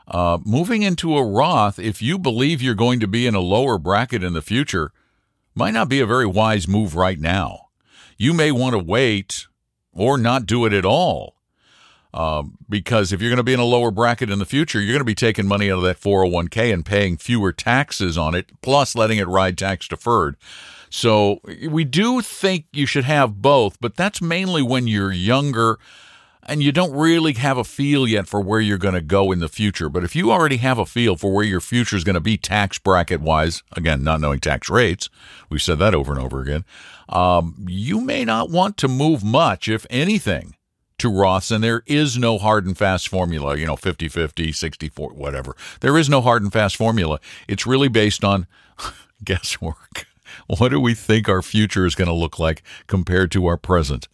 uh, 0.09 0.39
moving 0.45 0.83
into 0.83 1.17
a 1.17 1.25
Roth, 1.25 1.79
if 1.79 2.03
you 2.03 2.19
believe 2.19 2.61
you're 2.61 2.75
going 2.75 3.01
to 3.01 3.07
be 3.07 3.27
in 3.27 3.35
a 3.35 3.41
lower 3.41 3.79
bracket 3.79 4.25
in 4.25 4.33
the 4.33 4.43
future, 4.43 4.93
might 5.55 5.75
not 5.75 5.89
be 5.89 6.01
a 6.01 6.07
very 6.07 6.27
wise 6.27 6.67
move 6.67 6.97
right 6.97 7.19
now. 7.19 7.69
You 8.19 8.35
may 8.35 8.53
want 8.53 8.75
to 8.75 8.79
wait 8.79 9.47
or 9.93 10.19
not 10.19 10.47
do 10.47 10.65
it 10.65 10.73
at 10.73 10.85
all. 10.85 11.37
Um, 12.13 12.59
because 12.69 13.13
if 13.13 13.21
you're 13.21 13.31
going 13.31 13.37
to 13.37 13.45
be 13.45 13.53
in 13.53 13.61
a 13.61 13.65
lower 13.65 13.93
bracket 13.93 14.31
in 14.31 14.41
the 14.41 14.45
future, 14.45 14.81
you're 14.81 14.93
going 14.93 14.99
to 14.99 15.05
be 15.05 15.15
taking 15.15 15.47
money 15.47 15.71
out 15.71 15.79
of 15.79 15.85
that 15.85 16.01
401k 16.01 16.73
and 16.73 16.85
paying 16.85 17.17
fewer 17.17 17.53
taxes 17.53 18.19
on 18.19 18.35
it, 18.35 18.51
plus 18.63 18.97
letting 18.97 19.19
it 19.19 19.29
ride 19.29 19.57
tax 19.57 19.87
deferred. 19.87 20.37
So 20.89 21.41
we 21.69 21.85
do 21.85 22.21
think 22.21 22.67
you 22.73 22.85
should 22.85 23.05
have 23.05 23.41
both, 23.41 23.81
but 23.81 23.95
that's 23.95 24.21
mainly 24.21 24.61
when 24.61 24.89
you're 24.89 25.13
younger 25.13 25.79
and 26.45 26.63
you 26.63 26.73
don't 26.73 26.93
really 26.93 27.35
have 27.35 27.59
a 27.59 27.65
feel 27.65 28.07
yet 28.07 28.27
for 28.27 28.41
where 28.41 28.61
you're 28.61 28.79
going 28.79 28.95
to 28.95 29.01
go 29.01 29.31
in 29.33 29.41
the 29.41 29.49
future. 29.49 29.89
But 29.89 30.05
if 30.05 30.17
you 30.17 30.33
already 30.33 30.57
have 30.59 30.79
a 30.79 30.87
feel 30.87 31.17
for 31.17 31.33
where 31.33 31.45
your 31.45 31.61
future 31.61 31.97
is 31.97 32.05
going 32.05 32.15
to 32.15 32.21
be 32.21 32.37
tax 32.37 32.79
bracket 32.79 33.21
wise, 33.21 33.63
again, 33.73 34.03
not 34.03 34.21
knowing 34.21 34.41
tax 34.41 34.71
rates, 34.71 35.09
we've 35.49 35.63
said 35.63 35.79
that 35.79 35.95
over 35.95 36.13
and 36.13 36.21
over 36.21 36.41
again, 36.41 36.65
um, 37.09 37.67
you 37.69 38.01
may 38.01 38.25
not 38.25 38.51
want 38.51 38.77
to 38.79 38.89
move 38.89 39.23
much, 39.23 39.69
if 39.69 39.87
anything, 39.91 40.57
to 40.99 41.11
Roths. 41.11 41.51
And 41.51 41.63
there 41.63 41.83
is 41.87 42.17
no 42.17 42.39
hard 42.39 42.67
and 42.67 42.77
fast 42.77 43.09
formula, 43.09 43.57
you 43.57 43.67
know, 43.67 43.77
50 43.77 44.09
50, 44.09 44.53
64, 44.53 45.11
whatever. 45.11 45.55
There 45.81 45.99
is 45.99 46.09
no 46.09 46.21
hard 46.21 46.43
and 46.43 46.53
fast 46.53 46.77
formula. 46.77 47.21
It's 47.49 47.67
really 47.67 47.89
based 47.89 48.25
on 48.25 48.47
guesswork. 49.25 50.07
What 50.47 50.71
do 50.71 50.81
we 50.81 50.95
think 50.95 51.29
our 51.29 51.43
future 51.43 51.85
is 51.85 51.95
going 51.95 52.09
to 52.09 52.15
look 52.15 52.39
like 52.39 52.63
compared 52.87 53.31
to 53.33 53.47
our 53.47 53.57
present? 53.57 54.09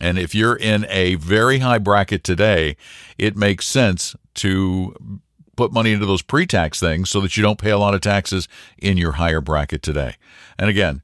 And 0.00 0.18
if 0.18 0.34
you're 0.34 0.56
in 0.56 0.86
a 0.88 1.14
very 1.16 1.60
high 1.60 1.78
bracket 1.78 2.22
today, 2.22 2.76
it 3.18 3.36
makes 3.36 3.66
sense 3.66 4.14
to 4.34 5.20
put 5.56 5.72
money 5.72 5.92
into 5.92 6.06
those 6.06 6.22
pre 6.22 6.46
tax 6.46 6.78
things 6.78 7.10
so 7.10 7.20
that 7.20 7.36
you 7.36 7.42
don't 7.42 7.58
pay 7.58 7.70
a 7.70 7.78
lot 7.78 7.94
of 7.94 8.00
taxes 8.00 8.48
in 8.78 8.96
your 8.96 9.12
higher 9.12 9.40
bracket 9.40 9.82
today. 9.82 10.16
And 10.58 10.68
again, 10.68 11.02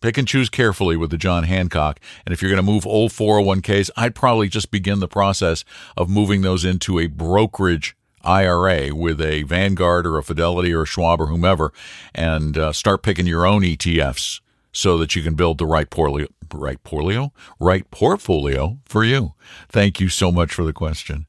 pick 0.00 0.16
and 0.18 0.26
choose 0.26 0.48
carefully 0.48 0.96
with 0.96 1.10
the 1.10 1.18
John 1.18 1.44
Hancock. 1.44 2.00
And 2.24 2.32
if 2.32 2.40
you're 2.42 2.50
going 2.50 2.64
to 2.64 2.72
move 2.72 2.86
old 2.86 3.12
401ks, 3.12 3.90
I'd 3.96 4.14
probably 4.14 4.48
just 4.48 4.70
begin 4.70 5.00
the 5.00 5.08
process 5.08 5.64
of 5.96 6.08
moving 6.08 6.42
those 6.42 6.64
into 6.64 6.98
a 6.98 7.06
brokerage 7.06 7.96
IRA 8.22 8.94
with 8.94 9.20
a 9.20 9.44
Vanguard 9.44 10.06
or 10.06 10.18
a 10.18 10.22
Fidelity 10.22 10.72
or 10.72 10.82
a 10.82 10.86
Schwab 10.86 11.20
or 11.20 11.26
whomever 11.26 11.72
and 12.14 12.56
uh, 12.56 12.72
start 12.72 13.02
picking 13.02 13.26
your 13.26 13.46
own 13.46 13.62
ETFs 13.62 14.40
so 14.72 14.96
that 14.98 15.14
you 15.16 15.22
can 15.22 15.34
build 15.34 15.58
the 15.58 15.66
right 15.66 15.88
portfolio, 15.88 16.28
right 16.52 16.82
portfolio, 16.82 17.32
right 17.58 17.90
portfolio 17.90 18.78
for 18.84 19.04
you. 19.04 19.34
Thank 19.68 20.00
you 20.00 20.08
so 20.08 20.30
much 20.30 20.52
for 20.52 20.64
the 20.64 20.72
question. 20.72 21.26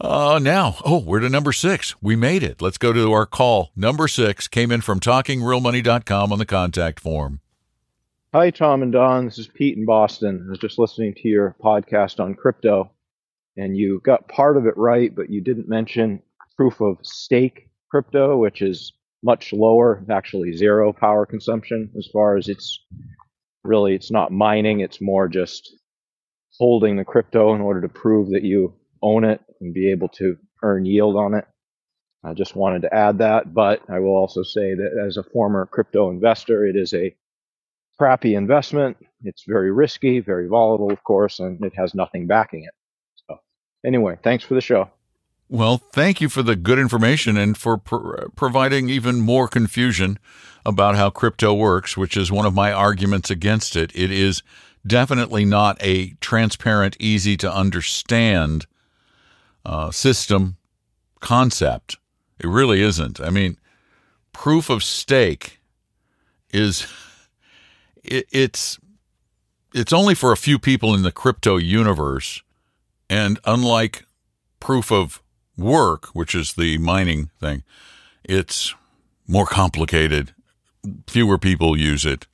Uh, 0.00 0.38
now, 0.40 0.76
oh, 0.84 0.98
we're 0.98 1.18
to 1.18 1.28
number 1.28 1.52
six. 1.52 2.00
We 2.00 2.14
made 2.14 2.44
it. 2.44 2.62
Let's 2.62 2.78
go 2.78 2.92
to 2.92 3.12
our 3.12 3.26
call. 3.26 3.72
Number 3.74 4.06
six 4.06 4.46
came 4.46 4.70
in 4.70 4.80
from 4.80 5.00
talkingrealmoney.com 5.00 6.32
on 6.32 6.38
the 6.38 6.46
contact 6.46 7.00
form. 7.00 7.40
Hi, 8.32 8.50
Tom 8.50 8.82
and 8.82 8.92
Don. 8.92 9.24
This 9.24 9.38
is 9.38 9.48
Pete 9.48 9.76
in 9.76 9.86
Boston. 9.86 10.44
I 10.46 10.50
was 10.50 10.58
just 10.58 10.78
listening 10.78 11.14
to 11.14 11.28
your 11.28 11.56
podcast 11.60 12.20
on 12.20 12.34
crypto, 12.34 12.90
and 13.56 13.76
you 13.76 14.00
got 14.04 14.28
part 14.28 14.56
of 14.56 14.66
it 14.66 14.76
right, 14.76 15.12
but 15.12 15.30
you 15.30 15.40
didn't 15.40 15.68
mention 15.68 16.22
proof 16.56 16.80
of 16.80 16.98
stake 17.02 17.68
crypto, 17.88 18.36
which 18.36 18.62
is 18.62 18.92
much 19.22 19.52
lower, 19.52 20.04
actually 20.10 20.52
zero 20.52 20.92
power 20.92 21.26
consumption 21.26 21.90
as 21.98 22.08
far 22.12 22.36
as 22.36 22.48
it's 22.48 22.80
really 23.64 23.94
it's 23.94 24.10
not 24.10 24.32
mining, 24.32 24.80
it's 24.80 25.00
more 25.00 25.28
just 25.28 25.76
holding 26.58 26.96
the 26.96 27.04
crypto 27.04 27.54
in 27.54 27.60
order 27.60 27.80
to 27.80 27.88
prove 27.88 28.30
that 28.30 28.42
you 28.42 28.74
own 29.02 29.24
it 29.24 29.40
and 29.60 29.74
be 29.74 29.90
able 29.90 30.08
to 30.08 30.36
earn 30.62 30.84
yield 30.84 31.16
on 31.16 31.34
it. 31.34 31.44
I 32.24 32.34
just 32.34 32.56
wanted 32.56 32.82
to 32.82 32.94
add 32.94 33.18
that, 33.18 33.54
but 33.54 33.82
I 33.88 34.00
will 34.00 34.16
also 34.16 34.42
say 34.42 34.74
that 34.74 35.04
as 35.06 35.16
a 35.16 35.22
former 35.22 35.66
crypto 35.66 36.10
investor, 36.10 36.66
it 36.66 36.76
is 36.76 36.92
a 36.94 37.14
crappy 37.96 38.34
investment. 38.34 38.96
It's 39.22 39.44
very 39.46 39.70
risky, 39.70 40.20
very 40.20 40.48
volatile, 40.48 40.92
of 40.92 41.02
course, 41.04 41.38
and 41.38 41.62
it 41.64 41.74
has 41.76 41.94
nothing 41.94 42.26
backing 42.26 42.64
it. 42.64 42.74
So, 43.28 43.38
anyway, 43.86 44.18
thanks 44.22 44.44
for 44.44 44.54
the 44.54 44.60
show. 44.60 44.90
Well, 45.50 45.78
thank 45.78 46.20
you 46.20 46.28
for 46.28 46.42
the 46.42 46.56
good 46.56 46.78
information 46.78 47.38
and 47.38 47.56
for 47.56 47.78
providing 47.78 48.90
even 48.90 49.20
more 49.20 49.48
confusion 49.48 50.18
about 50.66 50.96
how 50.96 51.08
crypto 51.08 51.54
works, 51.54 51.96
which 51.96 52.16
is 52.16 52.30
one 52.30 52.44
of 52.44 52.52
my 52.52 52.70
arguments 52.70 53.30
against 53.30 53.74
it. 53.74 53.90
It 53.94 54.10
is 54.10 54.42
definitely 54.86 55.46
not 55.46 55.78
a 55.80 56.10
transparent, 56.20 56.96
easy 57.00 57.36
to 57.38 57.52
understand 57.52 58.66
uh, 59.64 59.90
system 59.90 60.56
concept. 61.20 61.96
It 62.38 62.46
really 62.46 62.82
isn't. 62.82 63.18
I 63.18 63.30
mean, 63.30 63.58
proof 64.32 64.68
of 64.68 64.84
stake 64.84 65.60
is 66.52 66.86
it, 68.04 68.26
it's 68.30 68.78
it's 69.74 69.92
only 69.92 70.14
for 70.14 70.32
a 70.32 70.36
few 70.36 70.58
people 70.58 70.94
in 70.94 71.02
the 71.02 71.12
crypto 71.12 71.56
universe, 71.56 72.42
and 73.08 73.38
unlike 73.44 74.04
proof 74.60 74.90
of 74.90 75.22
work, 75.58 76.06
which 76.14 76.34
is 76.34 76.54
the 76.54 76.78
mining 76.78 77.30
thing, 77.40 77.64
it's 78.24 78.74
more 79.26 79.46
complicated. 79.46 80.34
Fewer 81.06 81.38
people 81.38 81.76
use 81.76 82.06
it, 82.06 82.26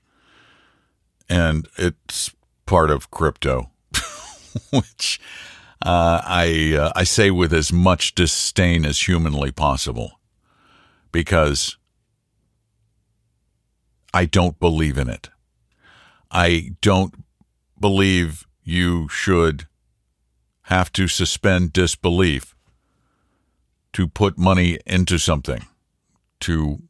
and 1.28 1.66
it's 1.78 2.34
part 2.66 2.90
of 2.90 3.10
crypto, 3.10 3.70
which 4.70 5.20
uh, 5.82 6.20
I 6.24 6.76
uh, 6.78 6.92
I 6.94 7.04
say 7.04 7.30
with 7.30 7.52
as 7.52 7.72
much 7.72 8.14
disdain 8.14 8.84
as 8.84 9.08
humanly 9.08 9.50
possible, 9.50 10.20
because 11.10 11.76
I 14.12 14.26
don't 14.26 14.60
believe 14.60 14.98
in 14.98 15.08
it. 15.08 15.30
I 16.30 16.72
don't 16.80 17.24
believe 17.80 18.46
you 18.62 19.08
should 19.08 19.66
have 20.68 20.92
to 20.92 21.08
suspend 21.08 21.72
disbelief 21.72 22.53
to 23.94 24.08
put 24.08 24.36
money 24.36 24.78
into 24.86 25.18
something, 25.18 25.66
to 26.40 26.82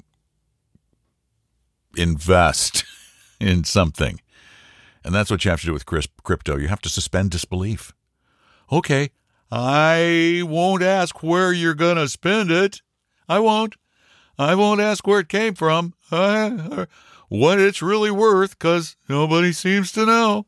invest 1.96 2.84
in 3.40 3.64
something. 3.64 4.20
And 5.04 5.14
that's 5.14 5.30
what 5.30 5.44
you 5.44 5.50
have 5.50 5.60
to 5.60 5.66
do 5.66 5.72
with 5.72 5.86
crypto. 5.86 6.56
You 6.56 6.68
have 6.68 6.80
to 6.80 6.88
suspend 6.88 7.30
disbelief. 7.30 7.92
Okay, 8.72 9.10
I 9.52 10.42
won't 10.46 10.82
ask 10.82 11.22
where 11.22 11.52
you're 11.52 11.74
going 11.74 11.96
to 11.96 12.08
spend 12.08 12.50
it. 12.50 12.80
I 13.28 13.38
won't. 13.38 13.76
I 14.38 14.54
won't 14.54 14.80
ask 14.80 15.06
where 15.06 15.20
it 15.20 15.28
came 15.28 15.54
from, 15.54 15.94
uh, 16.10 16.86
what 17.28 17.60
it's 17.60 17.82
really 17.82 18.10
worth, 18.10 18.58
because 18.58 18.96
nobody 19.08 19.52
seems 19.52 19.92
to 19.92 20.06
know. 20.06 20.46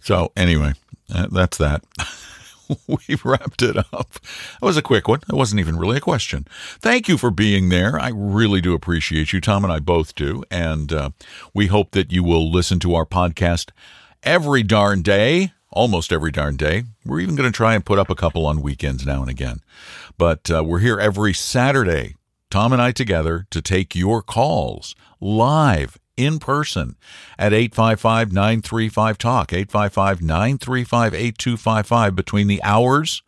So, 0.00 0.32
anyway, 0.34 0.72
that's 1.08 1.58
that. 1.58 1.84
we 2.86 3.16
wrapped 3.24 3.62
it 3.62 3.76
up. 3.76 4.12
That 4.12 4.62
was 4.62 4.76
a 4.76 4.82
quick 4.82 5.08
one. 5.08 5.20
That 5.28 5.36
wasn't 5.36 5.60
even 5.60 5.78
really 5.78 5.98
a 5.98 6.00
question. 6.00 6.46
Thank 6.80 7.08
you 7.08 7.16
for 7.16 7.30
being 7.30 7.68
there. 7.68 7.98
I 7.98 8.10
really 8.14 8.60
do 8.60 8.74
appreciate 8.74 9.32
you. 9.32 9.40
Tom 9.40 9.64
and 9.64 9.72
I 9.72 9.78
both 9.78 10.14
do. 10.14 10.42
And 10.50 10.92
uh, 10.92 11.10
we 11.54 11.66
hope 11.66 11.92
that 11.92 12.12
you 12.12 12.22
will 12.22 12.50
listen 12.50 12.78
to 12.80 12.94
our 12.94 13.06
podcast 13.06 13.70
every 14.22 14.62
darn 14.62 15.02
day, 15.02 15.52
almost 15.70 16.12
every 16.12 16.30
darn 16.30 16.56
day. 16.56 16.84
We're 17.04 17.20
even 17.20 17.36
going 17.36 17.50
to 17.50 17.56
try 17.56 17.74
and 17.74 17.84
put 17.84 17.98
up 17.98 18.10
a 18.10 18.14
couple 18.14 18.46
on 18.46 18.62
weekends 18.62 19.06
now 19.06 19.20
and 19.20 19.30
again. 19.30 19.60
But 20.18 20.50
uh, 20.50 20.64
we're 20.64 20.80
here 20.80 20.98
every 20.98 21.32
Saturday, 21.32 22.16
Tom 22.50 22.72
and 22.72 22.82
I 22.82 22.92
together, 22.92 23.46
to 23.50 23.62
take 23.62 23.94
your 23.94 24.22
calls 24.22 24.94
live 25.20 25.98
in 26.24 26.38
person 26.38 26.96
at 27.38 27.52
855 27.52 28.32
935 28.32 29.18
Talk, 29.18 29.52
855 29.52 30.22
935 30.22 31.14
8255 31.14 32.16
between 32.16 32.46
the 32.46 32.62
hours 32.62 33.22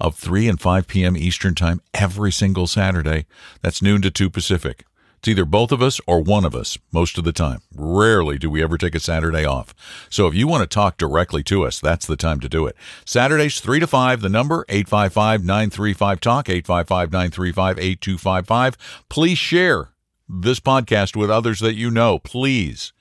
of 0.00 0.16
3 0.16 0.48
and 0.48 0.58
5 0.60 0.86
p.m. 0.86 1.16
Eastern 1.16 1.54
Time 1.54 1.80
every 1.94 2.32
single 2.32 2.66
Saturday. 2.66 3.26
That's 3.62 3.80
noon 3.82 4.02
to 4.02 4.10
2 4.10 4.30
Pacific. 4.30 4.84
It's 5.18 5.28
either 5.28 5.44
both 5.44 5.72
of 5.72 5.82
us 5.82 6.00
or 6.06 6.20
one 6.20 6.44
of 6.44 6.54
us 6.54 6.78
most 6.92 7.18
of 7.18 7.24
the 7.24 7.32
time. 7.32 7.58
Rarely 7.74 8.38
do 8.38 8.48
we 8.48 8.62
ever 8.62 8.78
take 8.78 8.94
a 8.94 9.00
Saturday 9.00 9.44
off. 9.44 9.74
So 10.08 10.28
if 10.28 10.34
you 10.34 10.46
want 10.46 10.62
to 10.62 10.68
talk 10.68 10.98
directly 10.98 11.42
to 11.44 11.64
us, 11.64 11.80
that's 11.80 12.06
the 12.06 12.16
time 12.16 12.38
to 12.40 12.48
do 12.48 12.66
it. 12.66 12.76
Saturdays 13.04 13.60
3 13.60 13.80
to 13.80 13.88
5, 13.88 14.20
the 14.20 14.28
number 14.28 14.64
855-935-TALK, 14.68 16.46
855-935-8255. 16.46 18.76
Please 19.08 19.38
share 19.38 19.88
this 20.28 20.60
podcast 20.60 21.16
with 21.16 21.30
others 21.30 21.60
that 21.60 21.74
you 21.74 21.90
know, 21.90 22.18
please. 22.18 22.92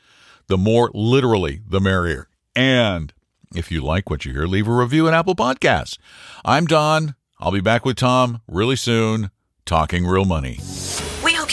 The 0.47 0.57
more 0.57 0.91
literally, 0.93 1.61
the 1.67 1.81
merrier. 1.81 2.29
And 2.55 3.13
if 3.55 3.71
you 3.71 3.81
like 3.81 4.09
what 4.09 4.25
you 4.25 4.33
hear, 4.33 4.45
leave 4.45 4.67
a 4.67 4.73
review 4.73 5.07
at 5.07 5.13
Apple 5.13 5.35
Podcasts. 5.35 5.97
I'm 6.43 6.65
Don. 6.65 7.15
I'll 7.39 7.51
be 7.51 7.61
back 7.61 7.83
with 7.83 7.97
Tom 7.97 8.41
really 8.47 8.75
soon, 8.75 9.31
talking 9.65 10.05
real 10.05 10.25
money 10.25 10.59